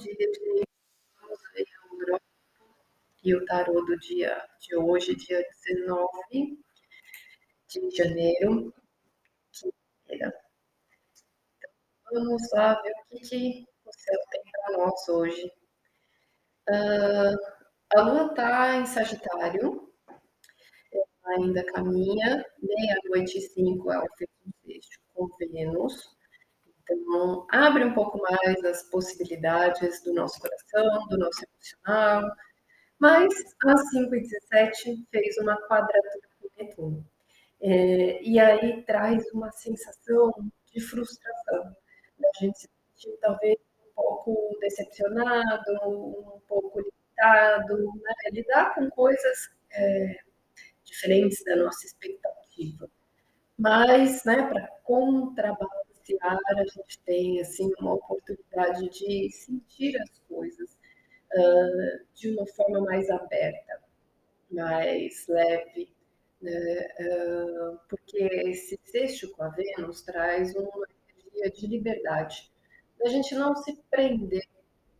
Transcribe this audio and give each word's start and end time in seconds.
dia 0.00 0.14
de 0.14 0.64
e 3.22 3.34
o 3.34 3.44
tarô 3.44 3.84
do 3.84 3.98
dia 3.98 4.42
de 4.60 4.74
hoje, 4.76 5.14
dia 5.14 5.44
19 5.66 6.58
de 7.68 7.90
janeiro. 7.90 8.72
Então, 10.08 10.32
vamos 12.10 12.50
lá 12.52 12.80
ver 12.80 12.92
o 12.92 13.04
que, 13.08 13.20
que 13.20 13.66
o 13.84 13.92
céu 13.92 14.18
tem 14.30 14.42
para 14.50 14.78
nós 14.78 15.08
hoje. 15.08 15.52
Uh, 16.68 17.36
a 17.94 18.00
lua 18.02 18.26
está 18.30 18.76
em 18.76 18.86
Sagitário, 18.86 19.92
ela 20.92 21.36
ainda 21.36 21.64
caminha, 21.72 22.44
meia-noite 22.62 23.38
e 23.38 23.42
cinco 23.42 23.92
ela 23.92 24.06
fez 24.16 24.30
um 24.46 24.50
sexto 24.64 24.98
com 25.12 25.28
Vênus. 25.38 26.19
Então, 26.90 27.46
abre 27.50 27.84
um 27.84 27.94
pouco 27.94 28.18
mais 28.18 28.64
as 28.64 28.82
possibilidades 28.90 30.02
do 30.02 30.12
nosso 30.12 30.40
coração, 30.40 31.06
do 31.08 31.18
nosso 31.18 31.44
emocional, 31.44 32.30
mas 32.98 33.32
às 33.64 33.80
5h17 33.94 35.06
fez 35.10 35.38
uma 35.38 35.56
quadratura 35.68 36.28
com 36.40 36.62
Netuno. 36.62 37.06
É, 37.62 38.22
e 38.22 38.38
aí 38.40 38.82
traz 38.84 39.24
uma 39.32 39.52
sensação 39.52 40.32
de 40.72 40.80
frustração, 40.80 41.76
da 42.18 42.28
gente 42.40 42.58
se 42.58 42.68
sentir 42.96 43.18
talvez 43.20 43.56
um 43.56 43.94
pouco 43.94 44.58
decepcionado, 44.60 45.72
um 45.86 46.40
pouco 46.48 46.80
limitado, 46.80 47.76
né? 47.76 48.14
lidar 48.32 48.74
com 48.74 48.90
coisas 48.90 49.50
é, 49.72 50.16
diferentes 50.84 51.44
da 51.44 51.56
nossa 51.56 51.86
expectativa. 51.86 52.88
Mas, 53.58 54.24
né, 54.24 54.46
para 54.48 54.66
contrabalancear, 56.18 56.60
a 56.60 56.64
gente 56.64 56.98
tem 57.00 57.40
assim 57.40 57.72
uma 57.78 57.94
oportunidade 57.94 58.88
de 58.90 59.30
sentir 59.30 59.96
as 60.00 60.10
coisas 60.28 60.76
uh, 61.34 62.04
de 62.14 62.30
uma 62.34 62.46
forma 62.46 62.80
mais 62.80 63.08
aberta, 63.10 63.80
mais 64.50 65.26
leve, 65.28 65.92
né? 66.40 66.88
uh, 67.00 67.78
porque 67.88 68.18
esse 68.18 68.78
sexto 68.84 69.30
com 69.32 69.44
a 69.44 69.48
Vênus 69.48 70.02
traz 70.02 70.54
uma 70.54 70.86
energia 71.08 71.50
de 71.50 71.66
liberdade, 71.66 72.50
da 72.98 73.08
gente 73.08 73.34
não 73.34 73.54
se 73.56 73.74
prender 73.90 74.46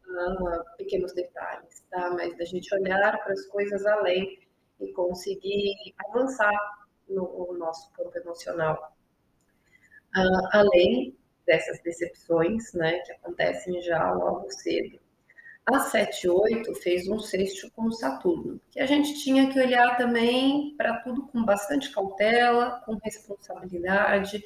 a 0.08 0.64
pequenos 0.76 1.12
detalhes, 1.12 1.84
tá? 1.90 2.10
mas 2.10 2.36
da 2.36 2.44
gente 2.44 2.74
olhar 2.74 3.22
para 3.22 3.32
as 3.32 3.46
coisas 3.46 3.86
além 3.86 4.40
e 4.80 4.92
conseguir 4.92 5.94
avançar 5.98 6.52
no, 7.08 7.52
nosso 7.58 7.92
campo 7.92 8.16
emocional. 8.16 8.96
Uh, 10.16 10.48
além 10.52 11.16
dessas 11.46 11.80
decepções, 11.82 12.72
né, 12.72 12.98
que 13.00 13.12
acontecem 13.12 13.80
já 13.82 14.12
logo 14.12 14.50
cedo. 14.50 14.98
A 15.66 15.78
7-8 15.90 16.74
fez 16.82 17.08
um 17.08 17.18
sexto 17.18 17.70
com 17.72 17.90
Saturno, 17.92 18.60
que 18.70 18.80
a 18.80 18.86
gente 18.86 19.22
tinha 19.22 19.52
que 19.52 19.60
olhar 19.60 19.96
também 19.96 20.74
para 20.76 20.98
tudo 21.00 21.26
com 21.28 21.44
bastante 21.44 21.92
cautela, 21.92 22.80
com 22.86 22.96
responsabilidade, 23.04 24.42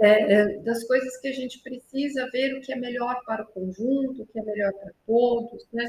é, 0.00 0.32
é, 0.32 0.58
das 0.58 0.84
coisas 0.84 1.16
que 1.18 1.28
a 1.28 1.32
gente 1.32 1.60
precisa 1.60 2.28
ver 2.30 2.54
o 2.54 2.60
que 2.60 2.72
é 2.72 2.76
melhor 2.76 3.20
para 3.24 3.42
o 3.42 3.46
conjunto, 3.46 4.22
o 4.22 4.26
que 4.26 4.38
é 4.38 4.42
melhor 4.42 4.72
para 4.72 4.92
todos, 5.06 5.66
né? 5.72 5.84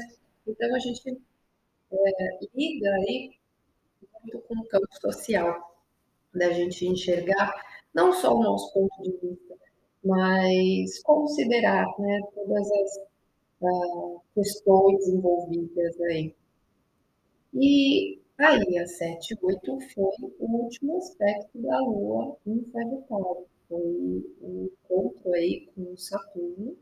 Então 0.46 0.74
a 0.74 0.78
gente 0.80 1.16
é, 1.92 2.38
lida 2.54 2.90
aí 2.94 3.30
muito 4.22 4.40
com 4.46 4.54
o 4.56 4.64
campo 4.66 4.88
social, 5.00 5.76
da 6.34 6.50
gente 6.52 6.86
enxergar 6.86 7.52
não 7.94 8.12
só 8.12 8.34
o 8.34 8.42
nosso 8.42 8.72
ponto 8.72 9.02
de 9.02 9.10
vista, 9.12 9.56
mas 10.04 11.02
considerar 11.02 11.86
né, 11.98 12.20
todas 12.34 12.70
as 12.70 12.96
uh, 13.62 14.20
questões 14.34 15.08
envolvidas 15.08 16.00
aí. 16.02 16.34
E 17.52 18.20
aí, 18.38 18.78
a 18.78 18.86
7 18.86 19.36
8 19.42 19.80
foi 19.92 20.04
o 20.38 20.62
último 20.62 20.96
aspecto 20.98 21.58
da 21.58 21.78
Lua 21.80 22.36
em 22.46 22.64
Sagitário. 22.70 23.46
Foi 23.68 24.24
um 24.42 24.68
encontro 24.68 25.32
aí 25.32 25.68
com 25.74 25.96
Saturno. 25.96 26.76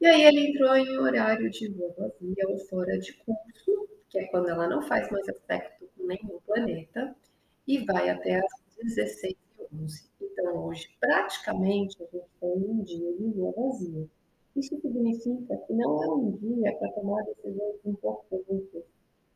E 0.00 0.06
aí 0.06 0.22
ele 0.22 0.48
entrou 0.48 0.74
em 0.74 0.98
horário 0.98 1.48
de 1.48 1.68
lua 1.68 1.94
vazia 1.96 2.48
ou 2.48 2.58
fora 2.66 2.98
de 2.98 3.12
curso, 3.18 3.88
que 4.08 4.18
é 4.18 4.24
quando 4.26 4.48
ela 4.48 4.68
não 4.68 4.82
faz 4.82 5.08
mais 5.12 5.28
aspecto 5.28 5.88
com 5.96 6.06
nenhum 6.06 6.40
planeta, 6.44 7.14
e 7.68 7.84
vai 7.84 8.10
até 8.10 8.38
as 8.38 8.96
16 8.96 9.36
11. 9.80 10.10
Então, 10.20 10.66
hoje, 10.66 10.88
praticamente, 11.00 11.96
a 12.02 12.06
gente 12.06 12.28
tem 12.40 12.50
um 12.50 12.82
dia 12.82 13.12
de 13.14 13.24
lua 13.24 13.52
vazia. 13.52 14.08
Isso 14.56 14.78
significa 14.80 15.56
que 15.56 15.72
não 15.72 16.02
é 16.02 16.08
um 16.08 16.30
dia 16.32 16.76
para 16.76 16.92
tomar 16.92 17.22
decisões 17.24 17.76
importantes, 17.86 18.84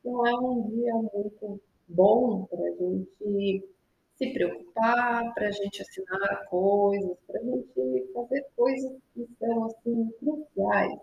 não 0.05 0.25
é 0.27 0.35
um 0.39 0.69
dia 0.69 0.93
muito 0.95 1.59
bom 1.87 2.45
para 2.45 2.63
a 2.63 2.71
gente 2.71 3.63
se 4.17 4.33
preocupar, 4.33 5.33
para 5.33 5.47
a 5.47 5.51
gente 5.51 5.81
assinar 5.81 6.45
coisas, 6.49 7.17
para 7.25 7.39
a 7.39 7.43
gente 7.43 8.11
fazer 8.13 8.45
coisas 8.55 8.97
que 9.13 9.27
são 9.39 9.63
assim 9.65 10.11
cruciais, 10.19 10.99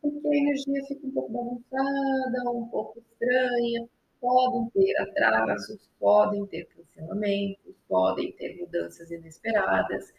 porque 0.00 0.28
a 0.28 0.36
energia 0.36 0.84
fica 0.86 1.06
um 1.06 1.10
pouco 1.10 1.32
bagunçada, 1.32 2.50
um 2.50 2.68
pouco 2.68 2.98
estranha, 2.98 3.88
podem 4.22 4.70
ter 4.70 4.96
atrasos, 5.02 5.90
podem 6.00 6.46
ter 6.46 6.66
cancelamentos, 6.66 7.74
podem 7.86 8.32
ter 8.32 8.56
mudanças 8.56 9.10
inesperadas 9.10 10.14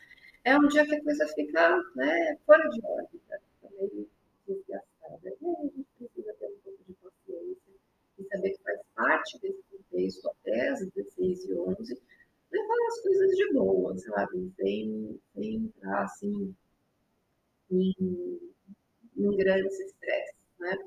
é 0.45 0.57
um 0.57 0.67
dia 0.67 0.85
que 0.85 0.95
a 0.95 1.03
coisa 1.03 1.25
fica 1.27 1.83
né, 1.95 2.37
fora 2.45 2.67
de 2.69 2.81
órbita, 2.85 3.41
meio 3.79 4.09
desgastada. 4.45 5.29
E 5.41 5.45
a 5.45 5.61
gente 5.63 5.85
precisa 5.97 6.33
ter 6.33 6.47
um 6.47 6.57
pouco 6.63 6.83
de 6.85 6.93
paciência 6.95 7.73
e 8.19 8.23
saber 8.25 8.49
que 8.51 8.63
faz 8.63 8.79
parte 8.93 9.39
desse 9.39 9.63
contexto 9.71 10.29
até 10.29 10.67
as 10.67 10.85
16 10.91 11.45
e 11.45 11.53
11, 11.53 12.01
levar 12.51 12.87
as 12.87 13.01
coisas 13.01 13.37
de 13.37 13.53
boa, 13.53 13.97
sabe? 13.97 14.51
Sem 14.57 15.19
entrar 15.37 16.03
assim 16.03 16.53
em, 17.71 18.51
em 19.15 19.37
grandes 19.37 19.79
estresses, 19.79 20.35
né? 20.59 20.77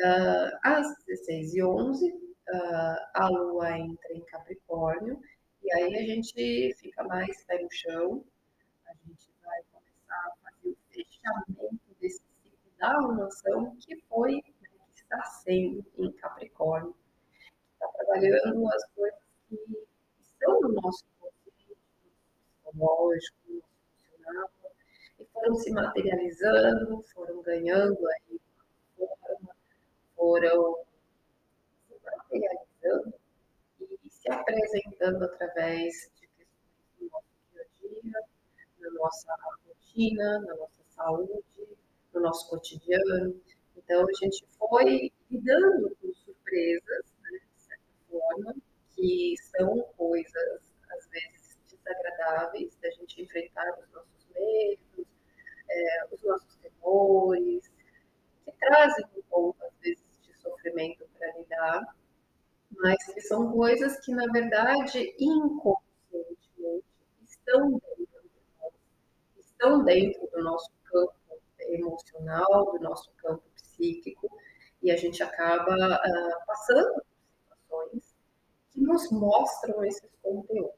Uh, 0.00 0.58
às 0.62 0.86
16 1.06 1.54
e 1.54 1.62
11, 1.62 2.25
uh, 2.48 2.96
a 3.14 3.28
Lua 3.28 3.78
entra 3.78 4.12
em 4.12 4.24
Capricórnio, 4.26 5.20
e 5.62 5.72
aí 5.72 5.96
a 5.96 6.02
gente 6.02 6.74
fica 6.78 7.02
mais 7.04 7.44
pé 7.44 7.62
no 7.62 7.70
chão, 7.70 8.24
gente 9.06 9.30
vai 9.44 9.62
começar 9.72 10.26
a 10.26 10.32
fazer 10.42 10.70
o 10.70 10.76
fechamento 10.90 11.96
desse 12.00 12.22
ciclo 12.42 12.70
da 12.78 12.92
alunação 12.92 13.76
que 13.76 13.96
foi, 14.08 14.34
né, 14.34 14.68
que 14.94 15.02
está 15.02 15.22
sendo 15.24 15.84
em 15.96 16.12
Capricórnio. 16.12 16.94
Está 17.72 17.88
trabalhando 17.88 18.68
as 18.68 18.84
coisas 18.90 19.20
que 19.48 19.86
estão 20.20 20.60
no 20.60 20.72
nosso 20.72 21.04
consciente, 21.20 21.76
psicológico, 22.64 23.36
no 23.48 23.54
nosso 23.54 23.76
emocional, 24.18 24.50
e 25.20 25.24
foram 25.26 25.54
se 25.54 25.70
materializando, 25.70 27.02
foram 27.14 27.42
ganhando 27.42 27.98
aí 28.08 28.40
uma 28.98 29.16
forma, 29.16 29.56
foram 30.16 30.84
se 31.88 32.00
materializando 32.04 33.14
e 33.80 34.10
se 34.26 34.32
apresentando 34.32 35.24
através 35.24 36.10
de 36.20 36.26
questões 36.26 36.98
do 36.98 37.08
nosso 37.10 37.26
dia 37.52 37.62
a 37.62 38.02
dia, 38.02 38.20
na 38.80 38.90
nossa 38.90 39.36
rotina, 39.64 40.40
na 40.40 40.54
nossa 40.56 40.82
saúde, 40.90 41.78
no 42.12 42.20
nosso 42.20 42.50
cotidiano. 42.50 43.40
Então, 43.76 44.02
a 44.02 44.12
gente 44.24 44.44
foi 44.58 45.12
lidando 45.30 45.96
com 46.00 46.12
surpresas, 46.12 47.04
né, 47.22 47.38
de 47.54 47.62
certa 47.62 47.84
forma, 48.10 48.54
que 48.96 49.34
são 49.56 49.80
coisas, 49.96 50.74
às 50.90 51.08
vezes, 51.08 51.58
desagradáveis 51.70 52.76
da 52.82 52.90
gente 52.90 53.22
enfrentar 53.22 53.78
os 53.78 53.88
nossos 53.92 54.26
medos, 54.34 55.06
é, 55.70 56.06
os 56.12 56.22
nossos 56.22 56.56
temores, 56.56 57.70
que 58.44 58.52
trazem 58.58 59.04
um 59.16 59.22
pouco, 59.30 59.64
às 59.64 59.78
vezes, 59.78 60.02
de 60.22 60.34
sofrimento 60.38 61.06
para 61.16 61.32
lidar, 61.38 61.96
mas 62.80 63.02
que 63.12 63.20
são 63.20 63.52
coisas 63.52 63.98
que, 64.00 64.12
na 64.12 64.26
verdade, 64.32 65.14
inconscientemente 65.18 66.84
estão 67.24 67.70
dentro 67.70 68.06
estão 69.56 69.84
dentro 69.84 70.28
do 70.30 70.42
nosso 70.42 70.70
campo 70.84 71.14
emocional, 71.60 72.72
do 72.72 72.80
nosso 72.80 73.10
campo 73.16 73.42
psíquico, 73.54 74.30
e 74.82 74.90
a 74.90 74.96
gente 74.96 75.22
acaba 75.22 75.74
uh, 75.74 76.46
passando 76.46 77.02
situações 77.40 78.14
que 78.70 78.80
nos 78.80 79.10
mostram 79.10 79.84
esses 79.84 80.10
conteúdos. 80.22 80.76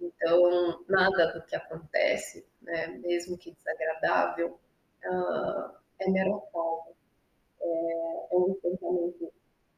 Então, 0.00 0.84
nada 0.88 1.32
do 1.32 1.42
que 1.42 1.54
acontece, 1.54 2.44
né, 2.62 2.88
mesmo 2.88 3.38
que 3.38 3.52
desagradável, 3.52 4.58
uh, 5.04 5.76
é 5.98 6.10
mero. 6.10 6.42
É, 7.60 8.26
é 8.30 8.36
um 8.36 8.50
enfrentamento 8.50 9.32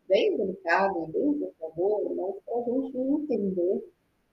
bem 0.08 0.36
delicado 0.36 1.04
e 1.08 1.12
bem 1.12 1.32
desafiador, 1.32 2.14
mas 2.14 2.34
para 2.44 2.58
a 2.58 2.62
gente 2.64 2.96
entender 2.96 3.84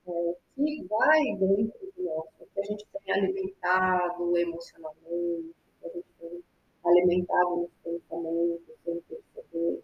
é, 0.06 0.36
que 0.54 0.84
vai 0.88 1.22
dentro 1.38 1.92
do 1.96 2.02
nosso, 2.04 2.46
que 2.52 2.60
a 2.60 2.62
gente 2.62 2.86
tem 2.92 3.14
alimentado 3.14 4.36
emocionalmente, 4.36 5.54
que 5.80 5.86
a 5.86 5.88
gente 5.88 6.06
tem 6.20 6.44
fragmentado 6.82 7.56
nos 7.56 7.70
pensamentos, 7.82 8.74
sem 8.84 9.00
perceber 9.00 9.82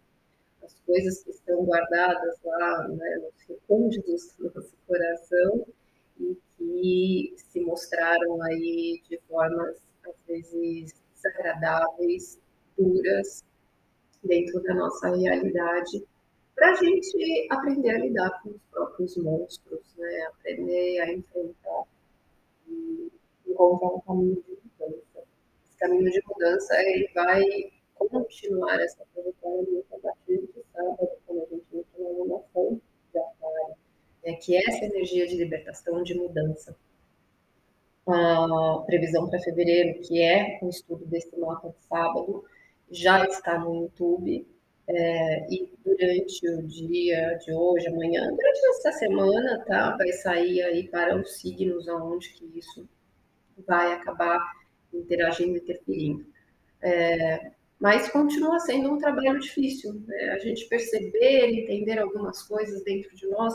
as 0.63 0.79
coisas 0.85 1.23
que 1.23 1.31
estão 1.31 1.65
guardadas 1.65 2.39
lá, 2.43 2.87
né, 2.89 3.17
nos 3.17 3.47
recônditos 3.47 4.35
do 4.37 4.51
nosso 4.53 4.73
coração 4.87 5.65
e 6.19 6.37
que 6.57 7.33
se 7.37 7.59
mostraram 7.61 8.41
aí 8.43 9.01
de 9.09 9.17
formas, 9.27 9.81
às 10.07 10.15
vezes, 10.27 10.93
desagradáveis, 11.15 12.39
duras, 12.77 13.43
dentro 14.23 14.61
da 14.63 14.73
nossa 14.73 15.15
realidade, 15.15 16.03
para 16.55 16.71
a 16.71 16.75
gente 16.75 17.47
aprender 17.49 17.89
a 17.89 17.97
lidar 17.97 18.41
com 18.41 18.49
os 18.49 18.61
próprios 18.69 19.17
monstros, 19.17 19.81
né? 19.97 20.27
aprender 20.27 20.99
a 20.99 21.13
enfrentar 21.13 21.83
e 22.67 23.11
encontrar 23.47 23.87
um 23.87 24.01
caminho 24.01 24.43
de 24.43 24.57
mudança. 24.63 25.23
Esse 25.67 25.77
caminho 25.77 26.11
de 26.11 26.21
mudança 26.27 26.75
ele 26.83 27.09
vai 27.13 27.71
continuar 27.95 28.79
essa 28.79 29.03
trajetória 29.13 29.83
a 29.91 29.99
partir 29.99 30.37
de 30.37 30.63
sábado, 30.73 31.09
quando 31.25 31.41
a 31.41 31.45
gente 31.45 31.65
entra 31.73 32.03
na 32.03 32.09
iluminação 32.09 32.81
de 33.11 33.19
aquário, 33.19 33.75
né? 34.23 34.33
que 34.33 34.55
é 34.55 34.59
essa 34.67 34.85
energia 34.85 35.27
de 35.27 35.37
libertação, 35.37 36.03
de 36.03 36.15
mudança. 36.15 36.75
A 38.07 38.83
previsão 38.85 39.29
para 39.29 39.39
fevereiro, 39.39 39.99
que 40.01 40.21
é 40.21 40.59
o 40.61 40.69
estudo 40.69 41.05
desse 41.05 41.35
mapa 41.39 41.69
de 41.69 41.85
sábado, 41.85 42.43
já 42.91 43.25
está 43.25 43.57
no 43.57 43.83
YouTube. 43.83 44.47
É, 44.87 45.47
e 45.49 45.71
durante 45.85 46.49
o 46.49 46.67
dia 46.67 47.35
de 47.35 47.53
hoje, 47.53 47.87
amanhã, 47.87 48.27
durante 48.29 48.59
essa 48.69 48.91
semana, 48.91 49.63
tá? 49.65 49.95
Vai 49.95 50.11
sair 50.11 50.61
aí 50.63 50.87
para 50.89 51.15
os 51.15 51.39
signos 51.39 51.87
aonde 51.87 52.29
que 52.29 52.45
isso 52.57 52.87
vai 53.65 53.93
acabar 53.93 54.39
interagindo, 54.93 55.57
interferindo. 55.57 56.25
É, 56.81 57.51
mas 57.79 58.09
continua 58.09 58.59
sendo 58.59 58.91
um 58.91 58.97
trabalho 58.97 59.39
difícil. 59.39 59.93
Né? 60.05 60.31
A 60.33 60.39
gente 60.39 60.67
perceber, 60.67 61.47
entender 61.47 61.99
algumas 61.99 62.43
coisas 62.43 62.83
dentro 62.83 63.15
de 63.15 63.27
nós 63.27 63.53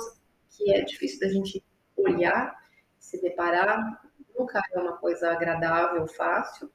que 0.50 0.72
é 0.72 0.80
difícil 0.82 1.20
da 1.20 1.28
gente 1.28 1.62
olhar, 1.96 2.56
se 2.98 3.20
deparar. 3.20 4.02
Nunca 4.36 4.60
é 4.72 4.78
uma 4.78 4.96
coisa 4.96 5.30
agradável, 5.30 6.06
fácil. 6.08 6.70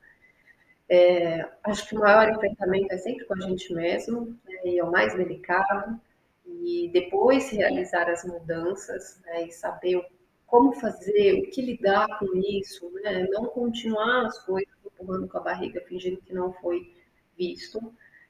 É, 0.93 1.49
acho 1.63 1.87
que 1.87 1.95
o 1.95 1.99
maior 1.99 2.29
enfrentamento 2.29 2.93
é 2.93 2.97
sempre 2.97 3.23
com 3.23 3.33
a 3.33 3.39
gente 3.39 3.73
mesmo, 3.73 4.37
né, 4.43 4.59
e 4.65 4.77
é 4.77 4.83
o 4.83 4.91
mais 4.91 5.15
delicado, 5.15 5.97
e 6.45 6.89
depois 6.91 7.49
realizar 7.49 8.09
as 8.09 8.25
mudanças 8.25 9.21
né, 9.23 9.47
e 9.47 9.51
saber 9.53 10.05
como 10.45 10.73
fazer, 10.73 11.35
o 11.35 11.49
que 11.49 11.61
lidar 11.61 12.19
com 12.19 12.35
isso, 12.35 12.91
né, 13.03 13.25
não 13.29 13.45
continuar 13.45 14.25
as 14.25 14.37
coisas 14.39 14.73
empurrando 14.85 15.29
com 15.29 15.37
a 15.37 15.41
barriga, 15.41 15.79
fingindo 15.87 16.19
que 16.23 16.33
não 16.33 16.51
foi 16.55 16.93
visto, 17.37 17.79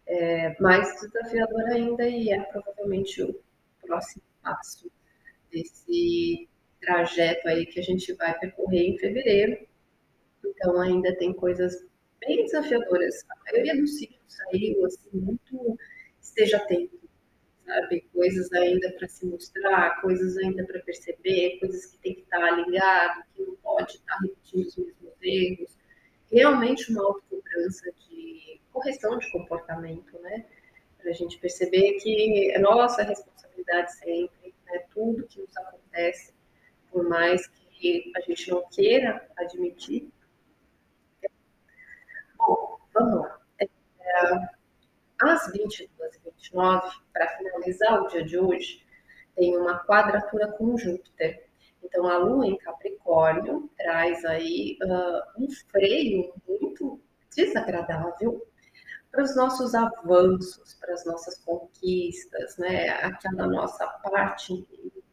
é, 0.06 0.56
mais 0.62 0.88
desafiador 1.02 1.63
ainda 1.63 2.08
e 2.08 2.30
é 2.30 2.44
provavelmente 2.44 3.24
o 3.24 3.42
próximo 3.81 4.22
passo 4.44 4.92
desse 5.52 6.48
trajeto 6.80 7.48
aí 7.48 7.66
que 7.66 7.80
a 7.80 7.84
gente 7.84 8.13
vai 8.13 8.38
percorrer 8.38 8.84
em 8.84 9.00
fevereiro. 9.00 9.68
Então 10.46 10.80
ainda 10.80 11.16
tem 11.16 11.34
coisas 11.34 11.90
bem 12.21 12.44
desafiadoras. 12.44 13.25
A 13.29 13.51
maioria 13.51 13.75
dos 13.75 13.97
signos 13.97 14.19
saiu 14.27 14.85
assim, 14.85 15.09
muito 15.13 15.77
esteja 16.21 16.57
atento, 16.57 16.97
sabe? 17.65 18.01
Coisas 18.13 18.51
ainda 18.53 18.91
para 18.94 19.07
se 19.07 19.25
mostrar, 19.25 20.01
coisas 20.01 20.38
ainda 20.38 20.63
para 20.65 20.79
perceber, 20.79 21.59
coisas 21.59 21.85
que 21.88 21.97
tem 21.97 22.15
que 22.15 22.21
estar 22.21 22.41
alinhado, 22.44 23.23
que 23.35 23.44
não 23.44 23.56
pode 23.57 23.95
estar 23.95 24.18
repetindo 24.19 24.68
os 24.68 24.77
mesmos 24.77 25.13
erros. 25.21 25.77
Realmente 26.31 26.91
uma 26.91 27.03
autocobrança 27.03 27.91
de 28.07 28.62
correção 28.71 29.17
de 29.17 29.29
comportamento, 29.31 30.17
né? 30.19 30.45
Para 30.97 31.09
a 31.09 31.13
gente 31.13 31.38
perceber 31.39 31.94
que 31.94 32.51
é 32.51 32.59
nossa 32.59 33.03
responsabilidade 33.03 33.95
sempre, 33.95 34.53
né? 34.65 34.85
Tudo 34.94 35.27
que 35.27 35.41
nos 35.41 35.57
acontece, 35.57 36.33
por 36.89 37.03
mais 37.09 37.47
que 37.47 38.12
a 38.15 38.21
gente 38.21 38.50
não 38.50 38.63
queira 38.69 39.27
admitir, 39.35 40.09
vamos 42.93 43.21
lá. 43.21 43.39
É, 43.59 43.67
às 45.21 45.51
22 45.51 46.15
e 46.15 46.19
29, 46.25 46.89
para 47.13 47.27
finalizar 47.38 48.01
o 48.01 48.07
dia 48.07 48.23
de 48.23 48.38
hoje, 48.38 48.85
tem 49.35 49.55
uma 49.57 49.79
quadratura 49.85 50.51
com 50.53 50.77
Júpiter. 50.77 51.45
Então, 51.83 52.07
a 52.07 52.17
Lua 52.17 52.45
em 52.45 52.57
Capricórnio 52.57 53.69
traz 53.77 54.23
aí 54.25 54.77
uh, 54.83 55.43
um 55.43 55.49
freio 55.69 56.33
muito 56.47 56.99
desagradável 57.35 58.45
para 59.11 59.23
os 59.23 59.35
nossos 59.35 59.75
avanços, 59.75 60.73
para 60.75 60.93
as 60.93 61.05
nossas 61.05 61.38
conquistas, 61.39 62.57
né? 62.57 62.89
Aquela 62.89 63.47
nossa 63.47 63.85
parte 63.88 64.65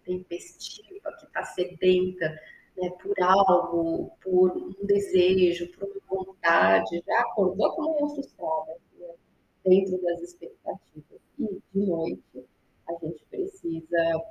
tempestiva 0.05 1.13
que 1.19 1.27
está 1.27 1.45
sedenta 1.45 2.39
né, 2.81 2.91
por 3.03 3.15
algo, 3.21 4.11
por 4.23 4.57
um 4.57 4.87
desejo, 4.87 5.69
por 5.73 5.85
uma 5.89 6.25
vontade, 6.25 7.03
já 7.07 7.21
acordou 7.21 7.73
com 7.73 7.83
uma 7.83 8.15
frustrada 8.15 8.77
né, 8.99 9.09
dentro 9.65 10.01
das 10.03 10.23
expectativas. 10.23 11.21
E 11.39 11.61
de 11.75 11.87
noite 11.87 12.47
a 12.89 12.93
gente 13.05 13.25
precisa 13.31 14.23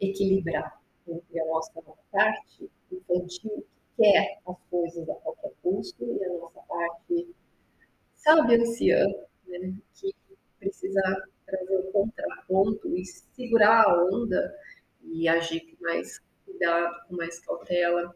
equilibrar 0.00 0.80
entre 1.08 1.40
a 1.40 1.46
nossa 1.46 1.82
parte 2.10 2.70
infantil, 2.90 3.64
que 3.96 4.02
quer 4.02 4.38
as 4.46 4.56
coisas 4.70 5.08
a 5.08 5.14
qualquer 5.14 5.52
custo, 5.62 6.04
e 6.04 6.24
a 6.24 6.32
nossa 6.34 6.60
parte, 6.62 7.34
sabe, 8.16 8.56
anciã, 8.56 9.06
né, 9.46 9.72
que 9.94 10.14
precisa 10.58 11.00
trazer 11.46 11.76
o 11.76 11.92
contraponto 11.92 12.96
e 12.96 13.04
segurar 13.06 13.84
a 13.84 14.04
onda 14.04 14.54
e 15.02 15.28
agir 15.28 15.60
com 15.60 15.84
mais 15.84 16.20
cuidado, 16.56 16.96
com 17.08 17.16
mais 17.16 17.38
cautela, 17.40 18.14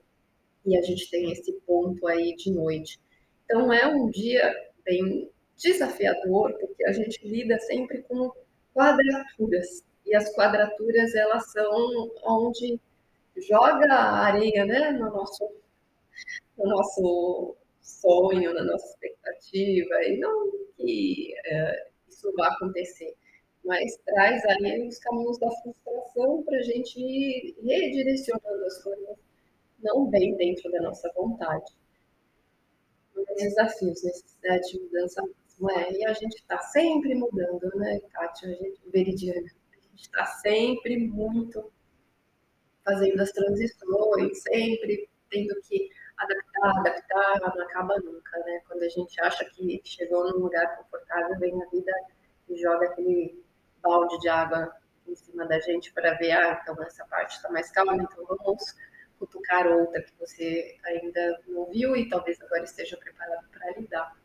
e 0.65 0.77
a 0.77 0.83
gente 0.83 1.11
tem 1.11 1.31
esse 1.31 1.53
ponto 1.67 2.07
aí 2.07 2.35
de 2.37 2.51
noite. 2.51 2.99
Então 3.45 3.73
é 3.73 3.87
um 3.87 4.11
dia 4.11 4.53
bem 4.85 5.31
desafiador, 5.57 6.53
porque 6.59 6.85
a 6.87 6.93
gente 6.93 7.27
lida 7.27 7.59
sempre 7.61 8.03
com 8.03 8.33
quadraturas, 8.75 9.85
e 10.07 10.15
as 10.15 10.33
quadraturas 10.35 11.15
elas 11.15 11.51
são 11.53 12.11
onde 12.25 12.81
joga 13.37 13.93
a 13.93 14.27
areia 14.27 14.65
né, 14.65 14.91
no, 14.93 15.11
nosso, 15.11 15.51
no 16.57 16.67
nosso 16.67 17.57
sonho, 17.81 18.55
na 18.55 18.65
nossa 18.65 18.87
expectativa, 18.87 20.03
e 20.05 20.19
não 20.19 20.51
que 20.77 21.35
é, 21.44 21.89
isso 22.09 22.32
vá 22.37 22.49
acontecer, 22.49 23.15
mas 23.64 23.96
traz 24.05 24.44
aí 24.44 24.88
os 24.88 24.98
caminhos 24.98 25.38
da 25.38 25.50
frustração 25.50 26.43
para 26.43 26.58
a 26.58 26.62
gente 26.62 26.98
ir 26.98 27.56
redirecionando 27.62 28.64
as 28.64 28.82
coisas, 28.82 29.17
não 29.82 30.06
bem 30.06 30.36
dentro 30.36 30.70
da 30.70 30.81
nossa 30.82 31.10
vontade. 31.14 31.72
Mas 33.14 33.26
desafios, 33.36 34.02
necessidade 34.02 34.72
de 34.72 34.81
mudança 34.81 35.22
mesmo, 35.22 35.70
é, 35.70 35.93
e 35.93 36.05
a 36.06 36.12
gente 36.12 36.36
está 36.36 36.58
sempre 36.58 37.14
mudando, 37.14 37.70
né, 37.76 38.00
Kátia, 38.12 38.48
a 38.48 38.52
gente, 38.55 38.81
Veridiana, 38.90 39.50
a 39.72 39.81
gente 39.81 40.02
está 40.02 40.24
sempre 40.24 40.96
muito 40.96 41.70
fazendo 42.84 43.20
as 43.20 43.31
transições, 43.31 44.43
sempre 44.43 45.08
tendo 45.31 45.55
que 45.62 45.90
adaptar, 46.17 46.79
adaptar, 46.79 47.40
não 47.40 47.62
acaba 47.62 47.98
nunca, 47.98 48.38
né? 48.40 48.60
Quando 48.67 48.82
a 48.82 48.88
gente 48.88 49.20
acha 49.20 49.44
que 49.44 49.81
chegou 49.84 50.32
num 50.32 50.40
lugar 50.40 50.76
confortável, 50.79 51.38
vem 51.38 51.62
a 51.62 51.67
vida 51.67 51.93
e 52.48 52.56
joga 52.60 52.86
aquele 52.86 53.43
balde 53.82 54.19
de 54.20 54.29
água 54.29 54.75
em 55.06 55.15
cima 55.15 55.46
da 55.46 55.58
gente 55.60 55.93
para 55.93 56.15
ver, 56.15 56.32
ah, 56.32 56.60
então 56.63 56.81
essa 56.82 57.05
parte 57.06 57.37
está 57.37 57.51
mais 57.51 57.70
calma, 57.70 57.96
então 57.96 58.25
vamos 58.25 58.75
cutucar 59.19 59.67
outra 59.67 60.03
que 60.03 60.13
você 60.19 60.79
ainda 60.84 61.41
não 61.46 61.67
viu 61.67 61.94
e 61.94 62.08
talvez 62.08 62.41
agora 62.41 62.65
esteja 62.65 62.96
preparado 62.96 63.46
para 63.51 63.70
lidar. 63.79 64.17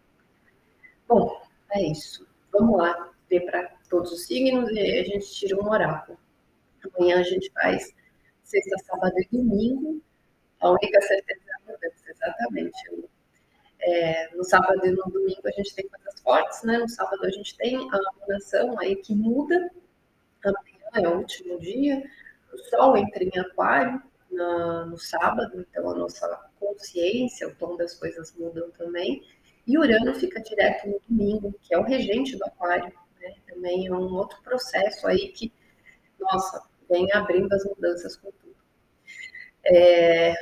Bom, 1.08 1.42
é 1.72 1.84
isso. 1.84 2.28
Vamos 2.52 2.78
lá 2.78 3.12
ver 3.30 3.42
para 3.42 3.68
todos 3.90 4.12
os 4.12 4.26
signos 4.26 4.70
e 4.72 4.80
a 4.80 5.04
gente 5.04 5.32
tira 5.34 5.62
um 5.62 5.70
oráculo. 5.70 6.18
Amanhã 6.96 7.20
a 7.20 7.24
gente 7.24 7.52
faz 7.52 7.94
sexta, 8.44 8.78
sábado 8.86 9.16
e 9.18 9.28
domingo. 9.32 10.02
A 10.62 10.72
única 10.72 11.02
certeza 11.02 11.42
é 11.82 12.12
exatamente. 12.12 12.78
É, 13.88 14.36
no 14.36 14.44
sábado 14.44 14.84
e 14.84 14.90
no 14.90 15.04
domingo 15.04 15.42
a 15.46 15.52
gente 15.52 15.76
tem 15.76 15.88
coisas 15.88 16.20
fortes, 16.22 16.64
né? 16.64 16.80
No 16.80 16.90
sábado 16.90 17.24
a 17.24 17.30
gente 17.30 17.56
tem 17.56 17.76
a 17.78 18.00
lunação 18.26 18.80
aí 18.80 18.96
que 18.96 19.14
muda. 19.14 19.72
Amanhã 20.44 21.08
é 21.08 21.08
o 21.08 21.20
último 21.20 21.60
dia. 21.60 22.04
O 22.52 22.58
sol 22.58 22.98
entra 22.98 23.24
em 23.24 23.40
aquário 23.40 24.02
no 24.32 24.98
sábado, 24.98 25.66
então 25.70 25.90
a 25.90 25.94
nossa 25.94 26.50
consciência, 26.60 27.48
o 27.48 27.56
tom 27.56 27.78
das 27.78 27.94
coisas 27.94 28.34
mudam 28.36 28.72
também. 28.72 29.24
E 29.68 29.78
Urano 29.78 30.16
fica 30.16 30.42
direto 30.42 30.88
no 30.88 31.00
domingo, 31.08 31.54
que 31.62 31.74
é 31.74 31.78
o 31.78 31.84
regente 31.84 32.36
do 32.36 32.44
aquário. 32.44 32.92
Né? 33.22 33.36
Também 33.48 33.88
é 33.88 33.92
um 33.92 34.14
outro 34.16 34.42
processo 34.42 35.08
aí 35.08 35.30
que, 35.30 35.54
nossa, 36.20 36.64
vem 36.90 37.12
abrindo 37.14 37.54
as 37.54 37.64
mudanças 37.66 38.16
com 38.16 38.32
tudo. 38.32 38.56
É, 39.64 40.34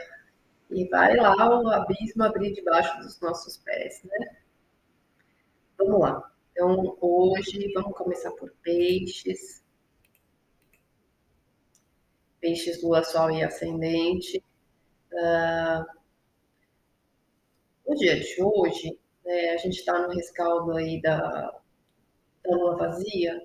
e 0.74 0.88
vai 0.90 1.16
lá 1.16 1.62
o 1.62 1.70
abismo 1.70 2.24
abrir 2.24 2.54
debaixo 2.54 2.98
dos 3.00 3.20
nossos 3.20 3.58
pés, 3.58 4.02
né? 4.04 4.38
Vamos 5.78 6.00
lá. 6.02 6.32
Então, 6.52 6.98
hoje 7.02 7.72
vamos 7.74 7.98
começar 7.98 8.32
por 8.32 8.52
peixes. 8.62 9.64
Peixes, 12.40 12.82
lua, 12.84 13.04
sol 13.04 13.32
e 13.32 13.44
ascendente. 13.44 14.44
Uh, 15.12 15.86
dia 17.96 18.20
de 18.20 18.44
hoje, 18.44 19.00
né, 19.26 19.52
a 19.52 19.58
gente 19.58 19.80
está 19.80 20.00
no 20.00 20.14
rescaldo 20.14 20.74
aí 20.74 21.02
da, 21.02 21.20
da 22.44 22.56
lua 22.56 22.76
vazia, 22.76 23.42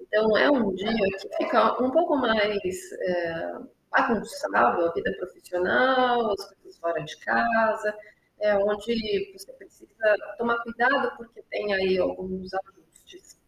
então 0.00 0.36
é 0.36 0.50
um 0.50 0.72
dia 0.74 0.92
que 0.92 1.36
fica 1.36 1.82
um 1.82 1.90
pouco 1.90 2.16
mais 2.16 2.92
é, 2.92 3.58
bagunçado 3.96 4.84
a 4.84 4.92
vida 4.92 5.12
profissional, 5.18 6.32
as 6.32 6.54
coisas 6.54 6.78
fora 6.78 7.02
de 7.02 7.16
casa, 7.18 7.96
é, 8.38 8.54
onde 8.56 9.32
você 9.32 9.52
precisa 9.52 10.16
tomar 10.36 10.62
cuidado 10.62 11.16
porque 11.16 11.42
tem 11.50 11.72
aí 11.72 11.98
alguns 11.98 12.50
ajustes. 12.52 13.40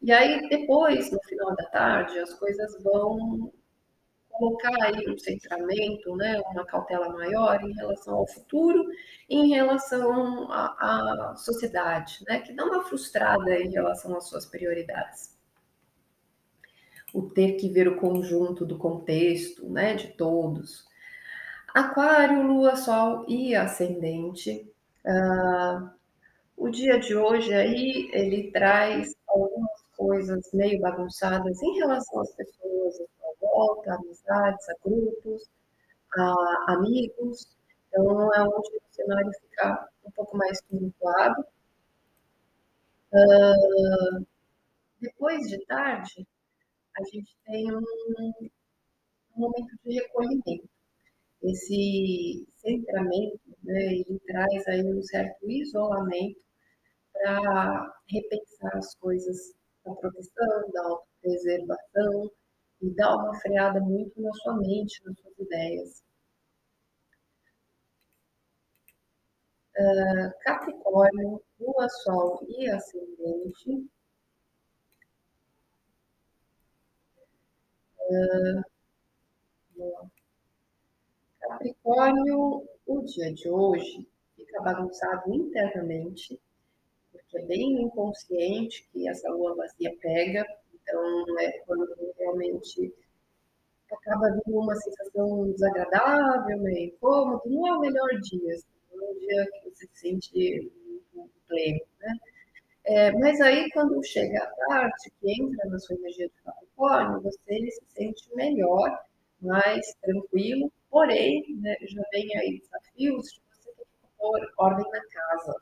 E 0.00 0.10
aí 0.12 0.48
depois, 0.48 1.10
no 1.12 1.20
final 1.22 1.54
da 1.54 1.64
tarde, 1.66 2.18
as 2.18 2.34
coisas 2.34 2.82
vão 2.82 3.52
colocar 4.30 4.74
aí 4.82 5.08
um 5.08 5.18
centramento, 5.18 6.16
né, 6.16 6.40
uma 6.50 6.64
cautela 6.64 7.10
maior 7.10 7.62
em 7.62 7.72
relação 7.74 8.14
ao 8.14 8.26
futuro, 8.26 8.82
em 9.28 9.50
relação 9.50 10.50
à, 10.50 11.30
à 11.30 11.36
sociedade, 11.36 12.24
né, 12.26 12.40
que 12.40 12.52
dá 12.54 12.64
uma 12.64 12.82
frustrada 12.84 13.54
em 13.60 13.70
relação 13.70 14.16
às 14.16 14.28
suas 14.28 14.46
prioridades. 14.46 15.36
O 17.12 17.22
ter 17.22 17.56
que 17.56 17.68
ver 17.68 17.88
o 17.88 17.96
conjunto 17.96 18.64
do 18.64 18.78
contexto, 18.78 19.68
né, 19.68 19.94
de 19.94 20.08
todos. 20.08 20.86
Aquário, 21.74 22.42
Lua, 22.42 22.76
Sol 22.76 23.24
e 23.28 23.54
Ascendente. 23.54 24.70
Uh, 25.04 25.90
o 26.56 26.70
dia 26.70 26.98
de 26.98 27.14
hoje 27.16 27.52
aí 27.52 28.10
ele 28.12 28.50
traz 28.50 29.14
algumas 29.26 29.82
coisas 29.96 30.50
meio 30.52 30.80
bagunçadas 30.80 31.62
em 31.62 31.78
relação 31.78 32.20
às 32.20 32.32
pessoas, 32.34 32.98
volta, 33.40 33.94
amizades, 33.94 34.68
a 34.68 34.74
grupos, 34.84 35.50
a 36.16 36.72
amigos. 36.74 37.48
Então, 37.88 38.32
é 38.34 38.42
onde 38.42 38.76
o 38.76 38.82
cenário 38.90 39.30
fica 39.32 39.88
um 40.04 40.10
pouco 40.12 40.36
mais 40.36 40.60
tumultuado. 40.62 41.44
Uh, 43.12 44.26
depois 45.00 45.48
de 45.48 45.58
tarde, 45.66 46.26
a 46.98 47.04
gente 47.04 47.36
tem 47.44 47.72
um, 47.72 47.78
um 47.78 49.40
momento 49.40 49.76
de 49.84 49.94
recolhimento. 49.94 50.68
Esse 51.42 52.46
centramento, 52.56 53.40
né, 53.64 53.94
ele 53.94 54.20
traz 54.26 54.68
aí 54.68 54.84
um 54.84 55.02
certo 55.02 55.50
isolamento 55.50 56.40
para 57.12 57.92
repensar 58.08 58.76
as 58.76 58.94
coisas 58.96 59.54
da 59.84 59.94
proteção, 59.94 60.70
da 60.72 60.82
autopreservação, 60.84 62.30
e 62.80 62.90
dá 62.94 63.14
uma 63.14 63.34
freada 63.40 63.80
muito 63.80 64.20
na 64.20 64.32
sua 64.34 64.56
mente, 64.56 65.02
nas 65.04 65.18
suas 65.18 65.38
ideias. 65.38 66.02
Uh, 69.76 70.30
Capricórnio, 70.42 71.42
Lua, 71.58 71.88
Sol 71.88 72.44
e 72.48 72.68
Ascendente. 72.70 73.88
Capricórnio, 81.40 82.66
o 82.86 83.02
dia 83.02 83.32
de 83.32 83.48
hoje 83.48 84.06
fica 84.36 84.60
bagunçado 84.62 85.32
internamente, 85.34 86.40
porque 87.10 87.38
é 87.38 87.46
bem 87.46 87.82
inconsciente 87.82 88.88
que 88.92 89.08
essa 89.08 89.28
lua 89.30 89.54
vazia 89.54 89.94
pega, 90.00 90.46
então, 90.74 91.38
é 91.40 91.52
quando 91.66 91.86
realmente 92.18 92.94
acaba 93.90 94.30
vindo 94.30 94.58
uma 94.58 94.74
sensação 94.76 95.50
desagradável, 95.52 96.58
meio 96.60 96.86
incômodo, 96.88 97.42
não 97.46 97.66
é 97.66 97.76
o 97.76 97.80
melhor 97.80 98.08
dia, 98.20 98.54
assim, 98.54 98.66
é 98.92 98.96
um 98.96 99.18
dia 99.18 99.46
que 99.52 99.70
você 99.70 99.86
se 99.86 100.00
sente 100.00 100.72
pleno, 101.46 101.80
né? 102.00 102.18
É, 102.84 103.12
mas 103.12 103.40
aí, 103.40 103.70
quando 103.72 104.04
chega 104.04 104.38
a 104.42 104.46
tarde, 104.66 105.12
que 105.20 105.32
entra 105.32 105.68
na 105.68 105.78
sua 105.78 105.96
energia 105.96 106.28
de 106.28 106.34
Capricórnio, 106.44 107.20
você 107.22 107.70
se 107.70 107.82
sente 107.94 108.34
melhor, 108.34 109.04
mais 109.40 109.94
tranquilo, 110.02 110.70
porém, 110.90 111.44
né, 111.60 111.76
já 111.82 112.02
vem 112.12 112.36
aí 112.38 112.60
desafios 112.60 113.26
de 113.32 113.40
você 113.50 113.70
ter 113.72 113.84
que 113.84 114.08
pôr 114.18 114.40
ordem 114.58 114.90
na 114.90 115.00
casa. 115.06 115.60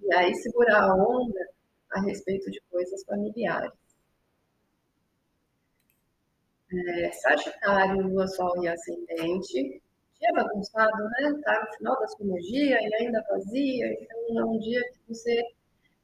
E 0.00 0.14
aí, 0.14 0.34
segurar 0.34 0.82
a 0.82 0.94
onda 0.94 1.48
a 1.92 2.00
respeito 2.02 2.50
de 2.50 2.60
coisas 2.70 3.02
familiares 3.04 3.72
é, 6.72 7.12
Sagitário, 7.12 8.08
Lua, 8.08 8.26
Sol 8.26 8.62
e 8.62 8.68
Ascendente. 8.68 9.82
Dia 10.18 10.32
bagunçado, 10.34 11.04
né? 11.04 11.40
Tá 11.44 11.64
no 11.64 11.76
final 11.76 12.00
da 12.00 12.08
sua 12.08 12.24
energia 12.24 12.78
e 12.80 12.94
ainda 12.94 13.24
vazia, 13.28 13.92
então 14.00 14.38
é 14.38 14.44
um 14.44 14.58
dia 14.58 14.80
que 14.92 15.14
você 15.14 15.42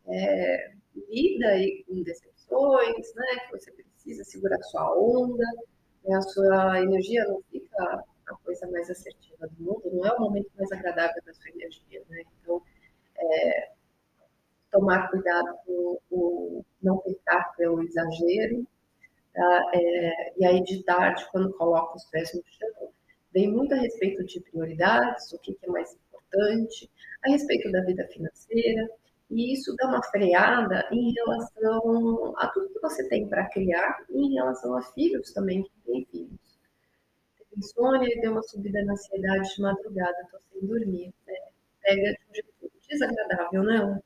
é, 0.09 0.73
lida 1.11 1.49
aí 1.49 1.85
com 1.85 2.03
decepções, 2.03 3.15
né? 3.15 3.27
Que 3.47 3.59
você 3.59 3.71
precisa 3.73 4.25
segurar 4.25 4.61
sua 4.63 4.99
onda, 4.99 5.45
né? 6.05 6.17
a 6.17 6.23
sua 6.23 6.81
energia 6.83 7.25
não 7.27 7.43
fica 7.51 8.05
a 8.27 8.35
coisa 8.45 8.67
mais 8.71 8.91
assertiva 8.91 9.47
do 9.47 9.63
mundo, 9.63 9.91
não 9.93 10.07
é 10.07 10.13
o 10.13 10.21
momento 10.21 10.51
mais 10.57 10.71
agradável 10.73 11.23
da 11.25 11.33
sua 11.35 11.51
energia, 11.51 12.03
né? 12.09 12.23
Então, 12.41 12.63
é, 13.17 13.73
tomar 14.71 15.09
cuidado 15.11 15.55
com 15.67 15.99
o 16.11 16.65
não 16.83 16.99
pecar 16.99 17.55
pelo 17.57 17.83
exagero, 17.83 18.67
Tá? 19.39 19.71
É, 19.73 20.33
e 20.37 20.45
aí, 20.45 20.65
de 20.65 20.83
tarde, 20.83 21.25
quando 21.31 21.53
coloca 21.53 21.97
os 21.97 22.05
pés 22.07 22.35
no 22.35 22.43
chão, 22.45 22.91
vem 23.33 23.49
muito 23.49 23.73
a 23.73 23.79
respeito 23.79 24.25
de 24.25 24.41
prioridades, 24.41 25.33
o 25.33 25.39
que, 25.39 25.55
que 25.55 25.65
é 25.65 25.69
mais 25.69 25.95
importante, 25.95 26.91
a 27.25 27.31
respeito 27.31 27.71
da 27.71 27.81
vida 27.83 28.05
financeira, 28.09 28.91
e 29.31 29.53
isso 29.53 29.75
dá 29.77 29.89
uma 29.89 30.03
freada 30.05 30.89
em 30.91 31.13
relação 31.13 32.35
a 32.39 32.49
tudo 32.49 32.73
que 32.73 32.81
você 32.81 33.09
tem 33.09 33.29
para 33.29 33.49
criar 33.51 34.05
e 34.09 34.19
em 34.19 34.35
relação 34.35 34.77
a 34.77 34.83
filhos 34.83 35.33
também 35.33 35.63
que 35.63 35.71
têm 35.85 36.07
filhos. 36.07 36.59
Teve 37.37 37.51
insônia 37.59 38.09
e 38.11 38.21
deu 38.21 38.33
uma 38.33 38.43
subida 38.43 38.83
na 38.85 38.93
ansiedade 38.95 39.55
de 39.55 39.63
madrugada, 39.63 40.17
estou 40.23 40.41
sem 40.53 40.67
dormir. 40.67 41.15
Né? 41.27 41.35
Pega 41.83 42.13
de 42.13 42.19
um 42.31 42.35
jeito 42.35 42.73
desagradável, 42.89 43.63
né? 43.63 44.01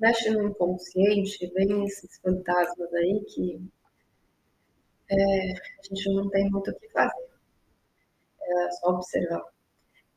mexe 0.00 0.30
no 0.30 0.44
inconsciente, 0.44 1.46
vem 1.54 1.84
esses 1.84 2.18
fantasmas 2.20 2.92
aí 2.94 3.20
que 3.24 3.60
é, 5.10 5.52
a 5.52 5.82
gente 5.82 6.14
não 6.14 6.28
tem 6.30 6.50
muito 6.50 6.70
o 6.70 6.74
que 6.78 6.88
fazer. 6.90 7.28
É 8.40 8.70
só 8.72 8.90
observar. 8.90 9.44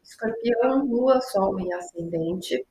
Escorpião, 0.03 0.85
Lua, 0.85 1.21
Sol 1.21 1.59
e 1.59 1.73
Ascendente. 1.73 2.65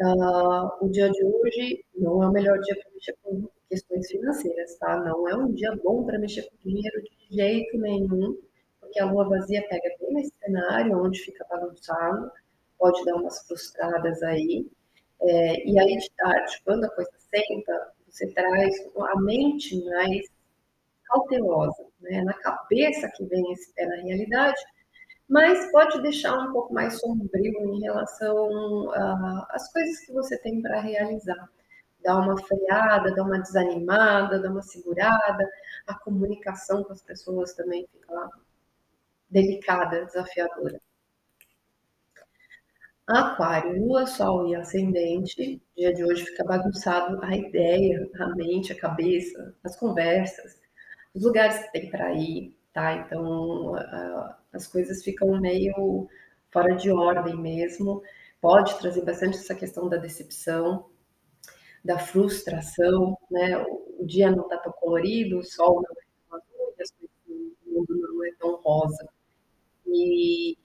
Uh, 0.00 0.84
o 0.84 0.88
dia 0.90 1.08
de 1.08 1.24
hoje 1.24 1.84
não 1.96 2.22
é 2.22 2.28
o 2.28 2.32
melhor 2.32 2.58
dia 2.60 2.74
para 2.74 2.92
mexer 2.92 3.16
com 3.22 3.48
questões 3.68 4.08
financeiras, 4.08 4.76
tá? 4.78 4.96
Não 4.96 5.28
é 5.28 5.36
um 5.36 5.52
dia 5.52 5.74
bom 5.84 6.04
para 6.04 6.18
mexer 6.18 6.42
com 6.42 6.68
dinheiro 6.68 7.02
de 7.02 7.36
jeito 7.36 7.78
nenhum, 7.78 8.36
porque 8.80 8.98
a 9.00 9.04
lua 9.04 9.28
vazia 9.28 9.64
pega 9.68 9.94
bem 10.00 10.14
nesse 10.14 10.32
cenário, 10.42 10.98
onde 10.98 11.20
fica 11.20 11.46
bagunçado, 11.48 12.30
pode 12.78 13.04
dar 13.04 13.14
umas 13.16 13.46
frustradas 13.46 14.22
aí. 14.22 14.66
É, 15.22 15.66
e 15.68 15.78
aí, 15.78 15.96
de 15.96 16.10
tarde, 16.16 16.60
quando 16.64 16.84
a 16.84 16.90
coisa 16.90 17.10
senta, 17.32 17.92
você 18.08 18.26
traz 18.32 18.74
a 18.98 19.20
mente 19.20 19.82
mais 19.84 20.26
cautelosa, 21.04 21.84
né? 22.00 22.22
na 22.22 22.34
cabeça 22.34 23.10
que 23.16 23.24
vem 23.26 23.52
esse 23.52 23.72
pé 23.74 23.86
na 23.86 23.96
realidade, 23.96 24.60
mas 25.34 25.68
pode 25.72 26.00
deixar 26.00 26.32
um 26.38 26.52
pouco 26.52 26.72
mais 26.72 27.00
sombrio 27.00 27.74
em 27.74 27.80
relação 27.80 28.88
às 29.50 29.72
coisas 29.72 29.98
que 30.06 30.12
você 30.12 30.38
tem 30.38 30.62
para 30.62 30.80
realizar. 30.80 31.50
Dá 32.04 32.16
uma 32.16 32.40
freada, 32.40 33.12
dá 33.12 33.24
uma 33.24 33.40
desanimada, 33.40 34.38
dá 34.38 34.48
uma 34.48 34.62
segurada, 34.62 35.50
a 35.88 35.94
comunicação 35.98 36.84
com 36.84 36.92
as 36.92 37.02
pessoas 37.02 37.52
também 37.52 37.84
fica 37.90 38.30
delicada, 39.28 40.04
desafiadora. 40.04 40.80
Aquário, 43.04 43.84
Lua, 43.84 44.06
Sol 44.06 44.46
e 44.46 44.54
Ascendente. 44.54 45.60
Dia 45.76 45.92
de 45.92 46.04
hoje 46.04 46.26
fica 46.26 46.44
bagunçado 46.44 47.18
a 47.24 47.36
ideia, 47.36 48.08
a 48.20 48.28
mente, 48.36 48.72
a 48.72 48.78
cabeça, 48.78 49.52
as 49.64 49.74
conversas, 49.74 50.60
os 51.12 51.24
lugares 51.24 51.58
que 51.58 51.72
tem 51.72 51.90
para 51.90 52.12
ir, 52.12 52.56
tá? 52.72 52.94
Então 52.94 53.72
uh, 53.72 54.43
as 54.54 54.66
coisas 54.66 55.02
ficam 55.02 55.40
meio 55.40 56.08
fora 56.52 56.74
de 56.74 56.90
ordem 56.90 57.36
mesmo. 57.36 58.02
Pode 58.40 58.78
trazer 58.78 59.04
bastante 59.04 59.38
essa 59.38 59.54
questão 59.54 59.88
da 59.88 59.96
decepção, 59.96 60.88
da 61.84 61.98
frustração, 61.98 63.18
né? 63.30 63.58
O, 63.58 64.06
dia 64.06 64.30
não 64.30 64.44
está 64.44 64.58
tão 64.58 64.72
colorido, 64.72 65.38
o 65.38 65.44
sol 65.44 65.82
não 65.82 66.38
é 66.38 66.40
tão 66.40 66.66
azul, 66.80 67.10
o 67.26 67.70
mundo 67.70 67.96
não 67.96 68.24
é 68.24 68.30
tão 68.38 68.56
rosa. 68.56 69.08
E 69.86 70.56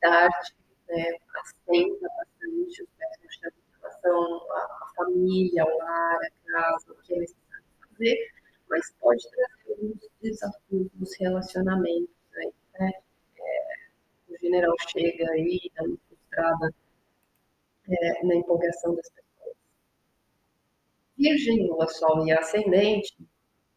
tarde 0.00 0.54
né, 0.88 1.04
assenta 1.34 2.08
bastante 2.16 2.82
os 2.82 2.88
pés 2.98 3.18
em 3.22 3.80
relação 3.80 4.40
à 4.52 4.92
família, 4.96 5.62
ao 5.62 5.78
lar, 5.78 6.16
à 6.16 6.50
casa, 6.52 6.92
o 6.92 7.02
que 7.02 7.14
é 7.14 7.18
necessário 7.18 7.64
fazer, 7.90 8.32
mas 8.68 8.92
pode 9.00 9.22
trazer 9.30 9.72
alguns 9.72 10.08
desafios 10.22 10.88
nos 10.94 11.16
relacionamentos. 11.18 12.14
Né? 12.78 12.92
General 14.40 14.74
chega 14.88 15.30
aí, 15.32 15.70
dando 15.76 15.98
frustrada 16.08 16.74
é, 17.88 18.26
na 18.26 18.34
empolgação 18.36 18.94
das 18.94 19.08
pessoas. 19.10 19.56
Virgem, 21.16 21.66
Lua, 21.68 21.88
Sol 21.88 22.26
e 22.26 22.32
Ascendente, 22.32 23.16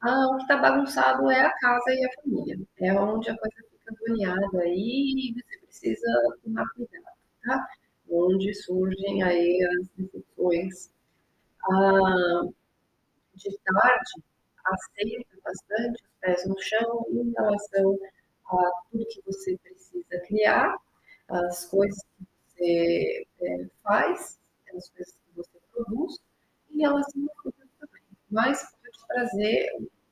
ah, 0.02 0.28
o 0.30 0.38
que 0.38 0.44
está 0.44 0.58
bagunçado 0.58 1.30
é 1.30 1.42
a 1.42 1.54
casa 1.54 1.92
e 1.92 2.06
a 2.06 2.22
família. 2.22 2.60
É 2.80 2.94
onde 2.94 3.30
a 3.30 3.38
coisa 3.38 3.56
fica 3.72 3.94
agoniada 3.94 4.62
aí 4.62 5.30
e 5.30 5.34
você 5.34 5.60
precisa 5.66 6.38
tomar 6.44 6.68
cuidado, 6.74 7.06
tá? 7.44 7.68
Onde 8.10 8.54
surgem 8.54 9.24
aí 9.24 9.64
as 9.64 9.88
decepções. 9.90 10.92
Ah, 11.64 12.44
de 13.36 13.58
tarde, 13.60 14.24
aceita 14.66 15.38
bastante 15.44 16.04
os 16.04 16.10
pés 16.20 16.48
no 16.48 16.60
chão 16.60 17.06
em 17.10 17.32
relação 17.32 17.98
tudo 18.92 19.06
que 19.08 19.22
você 19.26 19.58
precisa 19.58 20.20
criar, 20.28 20.78
as 21.28 21.66
coisas 21.66 21.98
que 22.18 22.26
você 22.48 23.26
é, 23.42 23.66
faz, 23.84 24.40
as 24.76 24.90
coisas 24.90 25.14
que 25.14 25.36
você 25.36 25.58
produz, 25.72 26.20
em 26.72 26.80
relação 26.80 27.24
a 27.24 27.42
futuro 27.42 27.70
também. 27.80 28.02
Mas 28.30 28.76
pode 28.82 29.08
trazer 29.08 29.70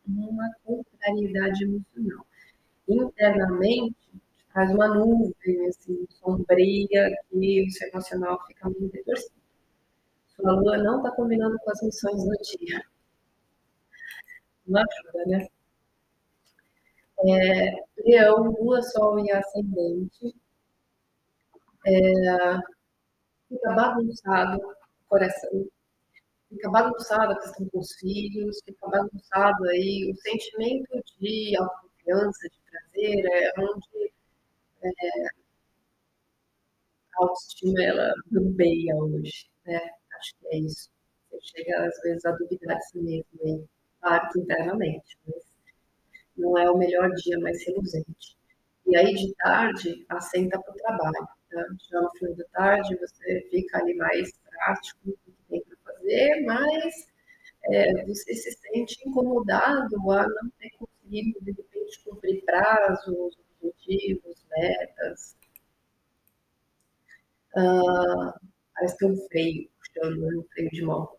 uma 0.08 0.50
contrariedade 0.63 1.63
emocional. 1.63 2.25
Internamente, 2.88 3.96
faz 4.53 4.72
uma 4.72 4.88
nuvem 4.88 5.67
assim, 5.67 6.08
sombria 6.10 7.15
que 7.29 7.65
o 7.67 7.72
seu 7.72 7.88
emocional 7.89 8.39
fica 8.48 8.69
muito 8.69 8.93
retorcido. 8.93 9.34
Sua 10.36 10.53
lua 10.53 10.77
não 10.77 10.98
está 10.98 11.12
combinando 11.12 11.58
com 11.60 11.72
as 11.72 11.81
missões 11.81 12.24
do 12.24 12.31
dia. 12.58 12.84
Não 14.65 14.81
ajuda, 14.81 15.25
né? 15.27 15.48
É, 17.26 17.76
leão, 18.04 18.44
lua, 18.60 18.82
sol 18.82 19.20
e 19.20 19.32
ascendente. 19.32 20.36
É, 21.86 22.60
fica 23.48 23.72
bagunçado 23.76 24.58
o 24.60 24.76
coração, 25.08 25.68
fica 26.50 26.70
bagunçado 26.72 27.34
a 27.34 27.40
questão 27.42 27.68
com 27.70 27.80
os 27.80 27.94
filhos, 27.96 28.60
fica 28.66 28.88
bagunçado 28.90 29.66
aí 29.70 30.12
o 30.12 30.18
sentimento 30.22 31.04
de 31.20 31.56
autoconfiança, 31.58 32.50
de 32.50 32.60
prazer, 32.72 33.26
é 33.28 33.54
onde 33.60 34.14
é, 34.84 34.90
a 37.20 37.24
autoestima 37.24 37.84
ela 37.84 38.14
bambeia 38.32 38.96
hoje, 38.96 39.48
né? 39.66 39.80
Acho 40.18 40.36
que 40.40 40.48
é 40.48 40.58
isso. 40.60 40.90
Você 41.30 41.40
chega 41.58 41.86
às 41.86 42.02
vezes 42.02 42.26
a 42.26 42.32
duvidar 42.32 42.78
de 42.78 42.86
si 42.90 43.00
mesmo 43.00 43.26
aí, 43.44 43.64
claro 44.02 44.40
internamente, 44.40 45.18
mas 45.28 45.44
não 46.39 46.58
é 46.58 46.69
o 46.69 46.77
melhor 46.77 47.10
dia 47.15 47.38
mais 47.39 47.63
reluzente. 47.65 48.38
E 48.88 48.96
aí 48.98 49.13
de 49.13 49.34
tarde, 49.36 50.05
assenta 50.10 50.60
para 50.60 50.74
o 50.74 50.77
trabalho. 50.77 51.27
Tá? 51.51 51.65
Já 51.89 52.01
no 52.01 52.10
fim 52.17 52.34
da 52.34 52.46
tarde, 52.46 52.98
você 52.98 53.48
fica 53.51 53.77
ali 53.77 53.96
mais 53.96 54.31
prático 54.50 55.00
do 55.05 55.17
que 55.17 55.31
tem 55.50 55.63
para 55.63 55.93
fazer, 55.93 56.43
mas 56.46 57.08
é, 57.65 58.05
você 58.05 58.34
se 58.34 58.51
sente 58.51 58.98
incomodado 59.08 60.12
a 60.12 60.27
não 60.27 60.50
ter 60.60 60.72
conseguido, 60.72 61.39
de 61.41 61.51
repente, 61.51 62.03
cumprir 62.03 62.43
prazos, 62.46 63.38
objetivos, 63.62 64.46
metas. 64.50 65.36
Ah, 67.55 68.39
parece 68.74 68.98
que 68.98 69.05
é 69.05 69.08
um 69.08 69.17
freio, 69.27 69.70
puxando 69.79 70.40
um 70.40 70.44
freio 70.53 70.70
de 70.70 70.81
mão. 70.83 71.09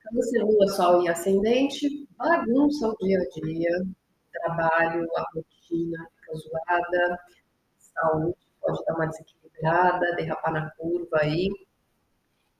Câncer, 0.00 0.44
lua, 0.44 0.68
sol 0.68 1.02
e 1.02 1.08
ascendente, 1.08 2.06
bagunça 2.16 2.88
o 2.88 2.96
dia 2.98 3.18
a 3.18 3.40
dia, 3.40 3.86
trabalho, 4.40 5.06
a 5.16 5.24
rotina 5.34 6.08
fica 6.16 6.34
zoada, 6.34 7.18
saúde 7.78 8.36
pode 8.60 8.84
dar 8.84 8.94
uma 8.94 9.06
desequilibrada, 9.06 10.16
derrapar 10.16 10.52
na 10.52 10.70
curva 10.72 11.18
aí. 11.20 11.50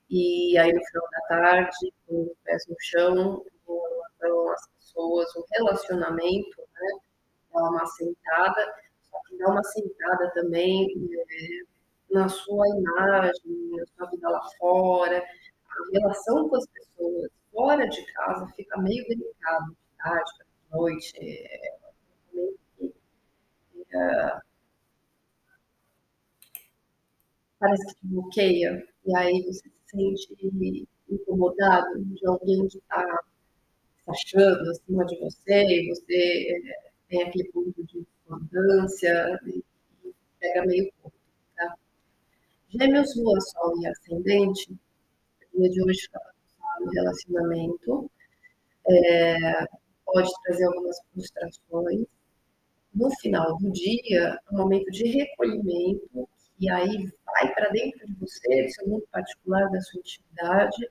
E 0.08 0.56
aí 0.58 0.72
no 0.72 0.84
final 0.84 1.08
da 1.10 1.20
tarde, 1.28 1.92
com 2.06 2.22
os 2.22 2.38
pés 2.44 2.64
no 2.68 2.76
chão, 2.78 3.44
relação 4.20 4.52
às 4.52 4.68
pessoas, 4.68 5.36
o 5.36 5.44
relacionamento, 5.52 6.60
né? 6.74 6.98
Dá 7.52 7.62
uma 7.62 7.86
sentada, 7.86 8.74
só 9.10 9.18
que 9.26 9.38
dá 9.38 9.48
uma 9.48 9.64
sentada 9.64 10.30
também 10.34 10.86
é, 11.30 12.14
na 12.14 12.28
sua 12.28 12.68
imagem, 12.68 13.70
na 13.76 13.86
sua 13.86 14.10
vida 14.10 14.28
lá 14.28 14.42
fora, 14.58 15.18
a 15.18 15.98
relação 15.98 16.48
com 16.48 16.56
as 16.56 16.66
pessoas 16.66 17.30
fora 17.52 17.88
de 17.88 18.04
casa 18.12 18.46
fica 18.54 18.78
meio 18.80 19.06
delicado, 19.08 19.70
de 19.70 19.96
tarde, 19.96 20.30
de 20.38 20.45
noite, 20.70 21.12
é, 21.20 21.78
é, 23.94 24.40
parece 27.58 27.86
que 27.86 27.94
te 27.94 28.06
bloqueia, 28.06 28.86
e 29.06 29.16
aí 29.16 29.42
você 29.42 29.68
se 29.68 29.80
sente 29.86 30.88
incomodado 31.08 32.04
de 32.04 32.26
alguém 32.26 32.66
que 32.68 32.78
está 32.78 33.20
achando 34.08 34.70
acima 34.70 35.04
de 35.06 35.18
você, 35.18 35.64
e 35.64 35.88
você 35.88 36.62
é, 36.68 36.90
tem 37.08 37.22
aquele 37.22 37.50
ponto 37.52 37.84
de 37.84 38.00
discordância 38.00 39.40
e, 39.46 39.64
pega 40.38 40.66
meio 40.66 40.92
curto, 41.00 41.18
tá? 41.56 41.74
Gêmeos, 42.68 43.16
Lua, 43.16 43.40
Sol 43.40 43.80
e 43.80 43.86
Ascendente, 43.86 44.72
o 45.54 45.60
dia 45.60 45.70
de 45.70 45.82
hoje 45.82 46.08
relacionamento, 46.92 48.10
é, 48.88 49.64
pode 50.06 50.30
trazer 50.44 50.64
algumas 50.64 50.96
frustrações, 51.12 52.06
no 52.94 53.10
final 53.20 53.58
do 53.58 53.70
dia, 53.72 54.38
um 54.50 54.56
momento 54.56 54.90
de 54.90 55.06
recolhimento, 55.08 56.28
e 56.58 56.70
aí 56.70 57.12
vai 57.26 57.52
para 57.52 57.68
dentro 57.68 58.06
de 58.06 58.14
você, 58.14 58.62
do 58.62 58.70
seu 58.70 58.88
mundo 58.88 59.06
particular, 59.12 59.70
da 59.70 59.80
sua 59.82 60.00
intimidade, 60.00 60.88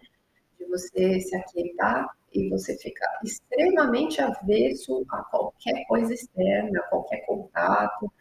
de 0.59 0.65
você 0.65 1.19
se 1.19 1.35
aquietar 1.35 2.07
e 2.31 2.49
você 2.49 2.77
ficar 2.77 3.19
extremamente 3.23 4.21
avesso 4.21 5.03
a 5.09 5.23
qualquer 5.23 5.83
coisa 5.87 6.13
externa, 6.13 6.79
a 6.79 6.89
qualquer 6.89 7.25
contato, 7.25 8.11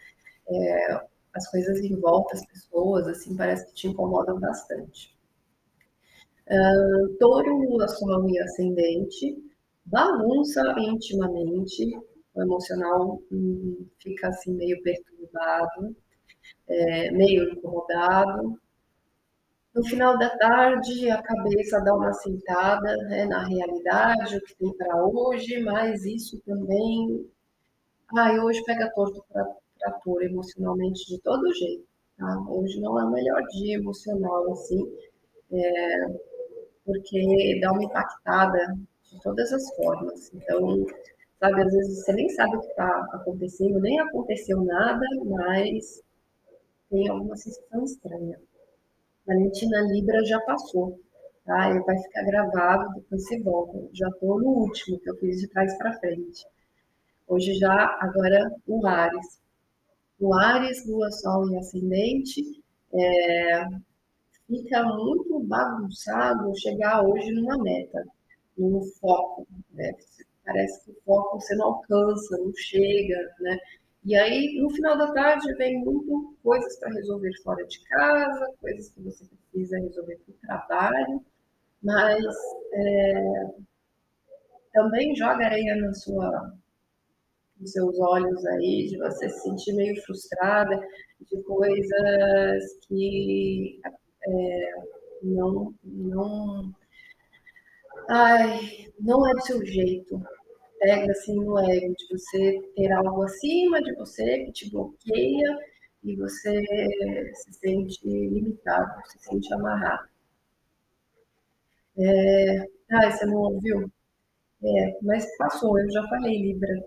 é, 0.48 1.00
as 1.34 1.50
coisas 1.50 1.80
em 1.80 1.98
volta, 2.00 2.34
as 2.34 2.46
pessoas, 2.46 3.06
assim, 3.08 3.36
parece 3.36 3.66
que 3.66 3.74
te 3.74 3.88
incomodam 3.88 4.38
bastante. 4.40 5.14
Uh, 6.46 7.08
touro, 7.18 7.70
lua, 7.70 7.88
sol 7.88 8.28
e 8.28 8.38
ascendente, 8.38 9.36
bagunça 9.84 10.62
intimamente, 10.78 11.96
o 12.34 12.42
emocional 12.42 13.20
hum, 13.30 13.86
fica 13.98 14.28
assim 14.28 14.52
meio 14.52 14.82
perturbado, 14.82 15.96
é, 16.68 17.10
meio 17.12 17.52
incomodado. 17.52 18.60
No 19.74 19.84
final 19.84 20.16
da 20.18 20.30
tarde, 20.38 21.10
a 21.10 21.20
cabeça 21.22 21.80
dá 21.80 21.94
uma 21.94 22.12
sentada 22.12 22.96
né, 23.08 23.24
na 23.26 23.44
realidade, 23.46 24.36
o 24.36 24.40
que 24.42 24.54
tem 24.56 24.72
para 24.76 25.04
hoje, 25.04 25.60
mas 25.62 26.04
isso 26.04 26.40
também. 26.46 27.28
Ai, 28.16 28.38
hoje 28.38 28.62
pega 28.64 28.92
torto 28.94 29.24
para 29.32 29.44
ator 29.84 30.22
emocionalmente 30.22 31.06
de 31.08 31.20
todo 31.20 31.52
jeito. 31.54 31.84
Tá? 32.16 32.44
Hoje 32.48 32.80
não 32.80 32.98
é 33.00 33.04
o 33.04 33.10
melhor 33.10 33.42
dia 33.48 33.76
emocional, 33.76 34.52
assim, 34.52 34.80
é, 35.52 36.06
porque 36.84 37.58
dá 37.60 37.72
uma 37.72 37.84
impactada 37.84 38.78
de 39.14 39.20
todas 39.22 39.52
as 39.52 39.74
formas. 39.76 40.30
Então, 40.34 40.86
sabe? 41.40 41.62
Às 41.62 41.72
vezes 41.72 42.04
você 42.04 42.12
nem 42.12 42.28
sabe 42.30 42.56
o 42.56 42.60
que 42.60 42.66
está 42.66 43.08
acontecendo, 43.12 43.80
nem 43.80 43.98
aconteceu 44.00 44.62
nada, 44.62 45.06
mas 45.24 46.02
tem 46.90 47.08
alguma 47.08 47.36
sensação 47.36 47.84
estranha. 47.84 48.38
Valentina 49.26 49.80
Libra 49.82 50.24
já 50.24 50.40
passou, 50.40 51.00
tá? 51.44 51.70
Ele 51.70 51.80
vai 51.80 51.96
ficar 52.02 52.24
gravado, 52.24 52.94
depois 52.94 53.24
você 53.24 53.40
volta. 53.40 53.88
Já 53.92 54.08
estou 54.08 54.40
no 54.40 54.48
último 54.48 54.98
que 55.00 55.10
eu 55.10 55.16
fiz 55.16 55.40
de 55.40 55.48
trás 55.48 55.76
para 55.78 55.98
frente. 55.98 56.46
Hoje 57.26 57.54
já, 57.54 57.96
agora, 58.00 58.54
o 58.66 58.86
Ares. 58.86 59.40
O 60.20 60.34
Ares, 60.34 60.86
Lua, 60.86 61.10
Sol 61.10 61.50
e 61.50 61.56
Ascendente, 61.56 62.62
é, 62.92 63.64
fica 64.46 64.82
muito 64.84 65.40
bagunçado 65.40 66.58
chegar 66.58 67.02
hoje 67.02 67.32
numa 67.32 67.58
meta, 67.62 68.04
num 68.56 68.82
foco. 69.00 69.46
Né? 69.72 69.92
parece 70.44 70.84
que 70.84 70.90
o 70.90 71.02
foco 71.04 71.40
você 71.40 71.54
não 71.56 71.66
alcança, 71.66 72.38
não 72.38 72.52
chega, 72.54 73.34
né? 73.40 73.58
E 74.04 74.14
aí, 74.14 74.60
no 74.60 74.68
final 74.70 74.98
da 74.98 75.12
tarde, 75.12 75.54
vem 75.54 75.82
muito 75.82 76.36
coisas 76.42 76.78
para 76.78 76.92
resolver 76.92 77.32
fora 77.42 77.66
de 77.66 77.80
casa, 77.84 78.52
coisas 78.60 78.90
que 78.90 79.00
você 79.00 79.24
precisa 79.50 79.78
resolver 79.78 80.16
para 80.16 80.32
o 80.32 80.38
trabalho, 80.46 81.24
mas 81.82 82.22
é, 82.74 83.46
também 84.74 85.16
joga 85.16 85.46
areia 85.46 85.76
na 85.76 85.94
sua, 85.94 86.54
nos 87.58 87.72
seus 87.72 87.98
olhos 87.98 88.44
aí, 88.46 88.88
de 88.90 88.98
você 88.98 89.30
se 89.30 89.40
sentir 89.40 89.72
meio 89.72 89.96
frustrada 90.02 90.78
de 91.22 91.42
coisas 91.44 92.78
que 92.86 93.80
é, 94.28 94.70
não, 95.22 95.74
não, 95.82 96.74
ai, 98.08 98.92
não 99.00 99.28
é 99.28 99.34
do 99.34 99.42
seu 99.42 99.64
jeito. 99.64 100.22
Pega 100.80 101.12
assim 101.12 101.36
no 101.36 101.58
ego 101.58 101.94
de 101.96 102.06
você 102.10 102.60
ter 102.76 102.92
algo 102.92 103.22
acima 103.22 103.82
de 103.82 103.94
você 103.96 104.44
que 104.44 104.52
te 104.52 104.70
bloqueia 104.70 105.58
e 106.04 106.16
você 106.16 106.62
se 107.34 107.52
sente 107.54 108.06
limitado, 108.06 109.00
se 109.06 109.18
sente 109.20 109.52
amarrado. 109.54 110.08
É... 111.98 112.66
Você 113.10 113.26
não 113.26 113.36
ouviu? 113.36 113.90
É, 114.62 114.98
mas 115.02 115.26
passou, 115.36 115.78
eu 115.78 115.90
já 115.90 116.02
falei 116.08 116.40
Libra. 116.40 116.84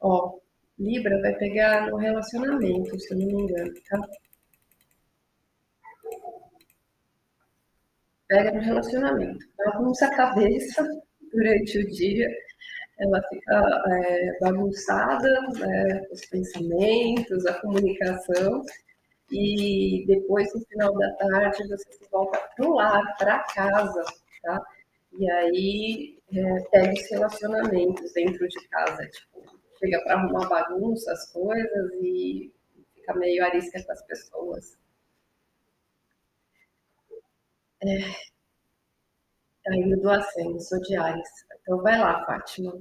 Ó, 0.00 0.38
Libra 0.78 1.20
vai 1.20 1.34
pegar 1.36 1.90
no 1.90 1.96
relacionamento, 1.96 2.98
se 2.98 3.14
eu 3.14 3.18
não 3.18 3.26
me 3.26 3.42
engano, 3.42 3.74
tá? 3.88 4.08
Pega 8.30 8.52
no 8.52 8.60
relacionamento. 8.60 9.44
Bagunça 9.58 10.06
a 10.06 10.14
cabeça 10.14 10.88
durante 11.34 11.78
o 11.78 11.90
dia, 11.90 12.28
ela 13.00 13.20
fica 13.28 13.82
é, 13.88 14.38
bagunçada, 14.40 15.28
né, 15.58 16.00
os 16.12 16.24
pensamentos, 16.26 17.44
a 17.44 17.60
comunicação, 17.60 18.62
e 19.32 20.04
depois, 20.06 20.46
no 20.54 20.60
final 20.66 20.96
da 20.96 21.12
tarde, 21.14 21.66
você 21.66 21.92
se 21.92 22.08
volta 22.08 22.38
para 22.54 22.68
o 22.68 22.74
lar, 22.74 23.16
para 23.18 23.40
casa, 23.52 24.04
tá? 24.42 24.62
E 25.18 25.28
aí 25.28 26.18
é, 26.32 26.60
pega 26.70 26.92
os 26.92 27.10
relacionamentos 27.10 28.12
dentro 28.12 28.46
de 28.46 28.68
casa, 28.68 29.08
tipo, 29.08 29.42
chega 29.80 30.00
para 30.04 30.14
arrumar 30.20 30.48
bagunça, 30.48 31.10
as 31.10 31.32
coisas 31.32 31.92
e 32.00 32.52
fica 32.94 33.12
meio 33.14 33.44
arisca 33.44 33.82
com 33.82 33.90
as 33.90 34.06
pessoas. 34.06 34.79
É, 37.82 38.20
indo 39.74 40.00
do 40.00 40.10
ascendo, 40.10 40.60
sou 40.60 40.80
de 40.80 40.96
Ares. 40.96 41.28
Então 41.62 41.78
vai 41.82 41.98
lá, 41.98 42.24
Fátima. 42.26 42.72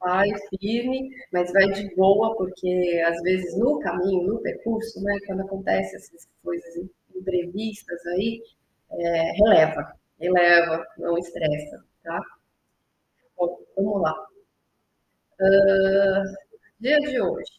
Vai 0.00 0.28
firme, 0.60 1.10
mas 1.32 1.52
vai 1.52 1.66
de 1.70 1.94
boa, 1.96 2.36
porque 2.36 3.02
às 3.06 3.20
vezes 3.22 3.56
no 3.58 3.78
caminho, 3.80 4.34
no 4.34 4.42
percurso, 4.42 5.02
né, 5.02 5.18
quando 5.26 5.42
acontecem 5.42 5.96
essas 5.96 6.28
coisas 6.42 6.88
imprevistas 7.14 8.06
aí, 8.08 8.42
é, 8.90 9.32
releva, 9.32 9.96
releva, 10.20 10.86
não 10.98 11.18
estressa, 11.18 11.84
tá? 12.04 12.20
Bom, 13.36 13.58
vamos 13.76 14.02
lá. 14.02 14.14
Uh, 15.40 16.24
dia 16.80 16.98
de 17.00 17.20
hoje. 17.20 17.52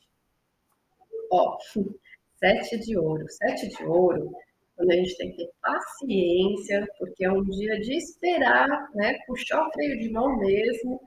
Ó, 1.32 1.58
sete 2.40 2.80
de 2.80 2.98
ouro. 2.98 3.26
Sete 3.30 3.70
de 3.70 3.84
ouro, 3.86 4.32
quando 4.78 4.92
a 4.92 4.96
gente 4.96 5.18
tem 5.18 5.32
que 5.32 5.38
ter 5.38 5.52
paciência, 5.60 6.88
porque 7.00 7.26
é 7.26 7.32
um 7.32 7.44
dia 7.44 7.80
de 7.82 7.98
esperar, 7.98 8.70
né? 8.94 9.18
Puxar 9.26 9.68
o 9.68 9.72
freio 9.72 10.00
de 10.00 10.10
mão 10.12 10.38
mesmo, 10.38 11.02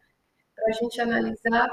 para 0.57 0.65
a 0.69 0.73
gente 0.73 1.01
analisar 1.01 1.69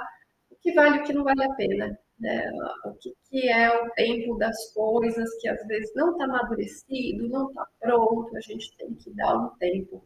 o 0.52 0.56
que 0.62 0.72
vale 0.74 0.98
e 0.98 1.00
o 1.02 1.04
que 1.04 1.14
não 1.14 1.24
vale 1.24 1.44
a 1.44 1.54
pena. 1.56 2.00
Né? 2.20 2.50
O 2.86 2.94
que, 2.94 3.14
que 3.30 3.50
é 3.50 3.70
o 3.70 3.90
tempo 3.92 4.38
das 4.38 4.74
coisas 4.74 5.30
que 5.40 5.48
às 5.50 5.66
vezes 5.68 5.92
não 5.96 6.12
está 6.12 6.26
amadurecido, 6.26 7.30
não 7.30 7.48
está 7.50 7.68
pronto, 7.80 8.36
a 8.36 8.42
gente 8.42 8.76
tem 8.78 8.94
que 8.94 9.12
dar 9.16 9.36
um 9.36 9.50
tempo. 9.58 10.04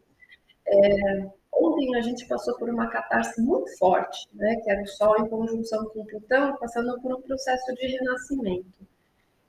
É, 0.66 1.30
ontem 1.54 1.96
a 1.96 2.02
gente 2.02 2.28
passou 2.28 2.58
por 2.58 2.70
uma 2.70 2.90
catarse 2.90 3.42
muito 3.42 3.78
forte, 3.78 4.28
né, 4.34 4.56
que 4.58 4.70
era 4.70 4.82
o 4.82 4.88
Sol 4.88 5.20
em 5.20 5.30
conjunção 5.30 5.86
com 5.90 6.06
Plutão, 6.06 6.56
passando 6.58 7.02
por 7.02 7.14
um 7.14 7.22
processo 7.22 7.74
de 7.76 7.88
renascimento. 7.88 8.91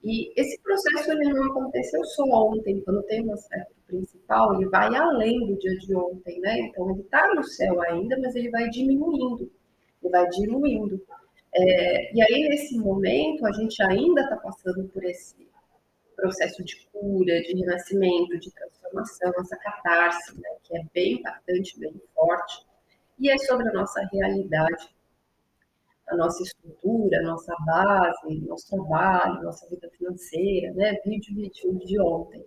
E 0.05 0.33
esse 0.41 0.61
processo 0.61 1.13
ele 1.13 1.33
não 1.33 1.45
aconteceu 1.45 2.05
só 2.05 2.25
ontem, 2.25 2.81
quando 2.81 3.03
tem 3.05 3.25
um 3.25 3.33
aspecto 3.33 3.75
principal, 3.87 4.55
ele 4.55 4.69
vai 4.69 4.95
além 4.95 5.47
do 5.47 5.57
dia 5.59 5.77
de 5.79 5.95
ontem, 5.95 6.41
né? 6.41 6.59
Então 6.61 6.91
ele 6.91 7.03
está 7.03 7.33
no 7.35 7.45
céu 7.45 7.81
ainda, 7.83 8.19
mas 8.19 8.35
ele 8.35 8.51
vai 8.51 8.69
diminuindo, 8.69 9.51
ele 10.03 10.11
vai 10.11 10.29
diluindo. 10.31 11.01
É, 11.55 12.15
e 12.15 12.23
aí 12.23 12.49
nesse 12.49 12.79
momento 12.79 13.47
a 13.47 13.53
gente 13.53 13.81
ainda 13.83 14.23
está 14.23 14.37
passando 14.37 14.89
por 14.89 15.05
esse 15.05 15.37
processo 16.17 16.65
de 16.65 16.87
cura, 16.93 17.41
de 17.43 17.53
renascimento, 17.55 18.39
de 18.39 18.51
transformação, 18.53 19.33
essa 19.39 19.57
catarse, 19.57 20.35
né, 20.37 20.49
que 20.63 20.77
é 20.77 20.81
bem 20.95 21.15
impactante, 21.15 21.79
bem 21.79 21.95
forte, 22.15 22.65
e 23.19 23.31
é 23.31 23.39
sobre 23.39 23.69
a 23.69 23.73
nossa 23.73 24.01
realidade, 24.13 24.89
a 26.13 26.17
nossa 26.17 26.43
estrutura, 26.43 27.19
a 27.19 27.23
nossa 27.23 27.55
base, 27.67 28.41
nosso 28.47 28.69
trabalho, 28.69 29.43
nossa 29.43 29.69
vida 29.69 29.89
financeira, 29.97 30.73
né, 30.75 30.95
vídeo, 31.05 31.35
vídeo 31.35 31.79
de 31.87 32.01
ontem. 32.01 32.45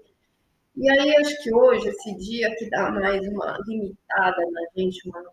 E 0.75 0.89
aí 0.89 1.15
acho 1.17 1.41
que 1.41 1.53
hoje, 1.53 1.87
esse 1.87 2.15
dia 2.17 2.53
que 2.55 2.69
dá 2.69 2.91
mais 2.91 3.25
uma 3.27 3.57
limitada 3.65 4.41
na 4.51 4.61
gente, 4.75 5.09
uma 5.09 5.23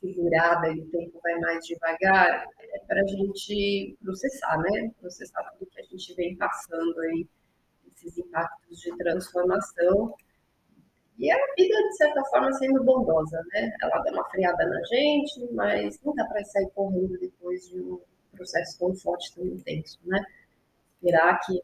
segurada 0.00 0.72
e 0.72 0.80
o 0.80 0.86
tempo 0.90 1.20
vai 1.22 1.38
mais 1.38 1.64
devagar, 1.64 2.46
é 2.60 2.78
para 2.86 3.00
a 3.00 3.06
gente 3.06 3.96
processar, 4.02 4.58
né? 4.58 4.90
Processar 5.00 5.42
tudo 5.58 5.70
que 5.70 5.80
a 5.80 5.84
gente 5.84 6.14
vem 6.14 6.36
passando 6.36 6.98
aí 7.00 7.26
esses 7.94 8.18
impactos 8.18 8.80
de 8.80 8.96
transformação. 8.96 10.14
E 11.18 11.30
a 11.30 11.36
vida, 11.56 11.76
de 11.76 11.96
certa 11.96 12.22
forma, 12.24 12.52
sendo 12.54 12.84
bondosa, 12.84 13.42
né? 13.52 13.72
Ela 13.82 14.02
dá 14.02 14.12
uma 14.12 14.24
freada 14.30 14.66
na 14.66 14.82
gente, 14.84 15.52
mas 15.52 15.98
não 16.02 16.14
dá 16.14 16.24
para 16.26 16.44
sair 16.44 16.68
correndo 16.74 17.18
depois 17.18 17.68
de 17.68 17.80
um 17.80 18.00
processo 18.34 18.78
tão 18.78 18.94
forte, 18.94 19.34
tão 19.34 19.46
intenso, 19.46 19.98
né? 20.04 20.22
Esperar 20.96 21.40
que 21.40 21.60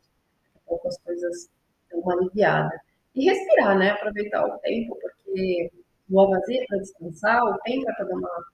pouco 0.67 0.89
as 0.89 0.99
coisas 0.99 1.51
dão 1.91 2.01
uma 2.01 2.15
aliviada. 2.15 2.81
E 3.15 3.25
respirar, 3.29 3.79
né? 3.79 3.91
Aproveitar 3.91 4.47
o 4.47 4.59
tempo, 4.59 4.99
porque 5.01 5.71
o 6.11 6.31
vazia 6.31 6.65
para 6.69 6.79
descansar, 6.79 7.45
o 7.45 7.59
tempo 7.61 7.91
é 7.91 7.95
para 7.95 8.05
dar 8.07 8.17
uma 8.17 8.45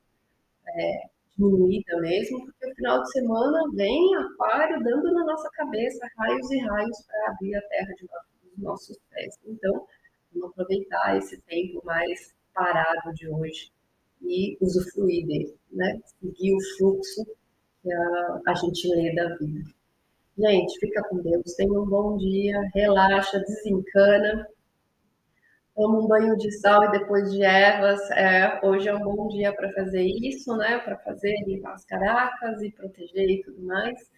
é, 0.69 1.03
diminuída 1.37 2.01
mesmo, 2.01 2.45
porque 2.45 2.71
o 2.71 2.75
final 2.75 3.03
de 3.03 3.13
semana 3.13 3.63
vem 3.75 4.17
aquário 4.17 4.83
dando 4.83 5.13
na 5.13 5.25
nossa 5.25 5.49
cabeça 5.51 6.07
raios 6.17 6.51
e 6.51 6.59
raios 6.59 7.03
para 7.07 7.31
abrir 7.31 7.55
a 7.55 7.63
terra 7.63 7.95
de 7.95 8.09
nossos 8.63 8.99
pés. 9.11 9.39
Então, 9.47 9.87
vamos 10.33 10.51
aproveitar 10.51 11.17
esse 11.17 11.41
tempo 11.43 11.83
mais 11.85 12.35
parado 12.55 13.12
de 13.14 13.29
hoje 13.29 13.73
e 14.23 14.57
usufruir 14.61 15.27
dele, 15.27 15.57
né? 15.71 16.01
Seguir 16.21 16.55
o 16.55 16.77
fluxo 16.77 17.25
que 17.83 17.93
a, 17.93 18.41
a 18.47 18.55
gente 18.55 18.88
lê 18.88 19.14
da 19.14 19.37
vida. 19.37 19.71
Gente, 20.37 20.79
fica 20.79 21.03
com 21.09 21.19
Deus, 21.19 21.55
tenha 21.55 21.81
um 21.81 21.87
bom 21.87 22.17
dia, 22.17 22.61
relaxa, 22.75 23.41
desencana 23.41 24.49
Tomo 25.79 26.03
um 26.03 26.09
banho 26.09 26.37
de 26.37 26.51
sal 26.51 26.87
e 26.87 26.91
depois 26.91 27.31
de 27.31 27.41
ervas. 27.41 28.01
É, 28.11 28.59
hoje 28.67 28.88
é 28.88 28.95
um 28.97 28.99
bom 28.99 29.29
dia 29.29 29.55
para 29.55 29.73
fazer 29.75 30.03
isso, 30.03 30.57
né? 30.57 30.77
Para 30.79 30.99
fazer, 30.99 31.33
limpar 31.47 31.75
as 31.75 31.85
caracas 31.85 32.61
e 32.62 32.73
proteger 32.73 33.31
e 33.31 33.43
tudo 33.45 33.62
mais. 33.62 34.11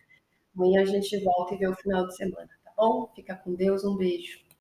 Amanhã 0.57 0.81
a 0.81 0.85
gente 0.87 1.23
volta 1.23 1.55
e 1.55 1.59
vê 1.59 1.69
o 1.69 1.75
final 1.75 2.07
de 2.07 2.17
semana, 2.17 2.49
tá 2.65 2.73
bom? 2.75 3.13
Fica 3.15 3.37
com 3.37 3.53
Deus, 3.55 3.85
um 3.85 3.95
beijo. 3.95 4.41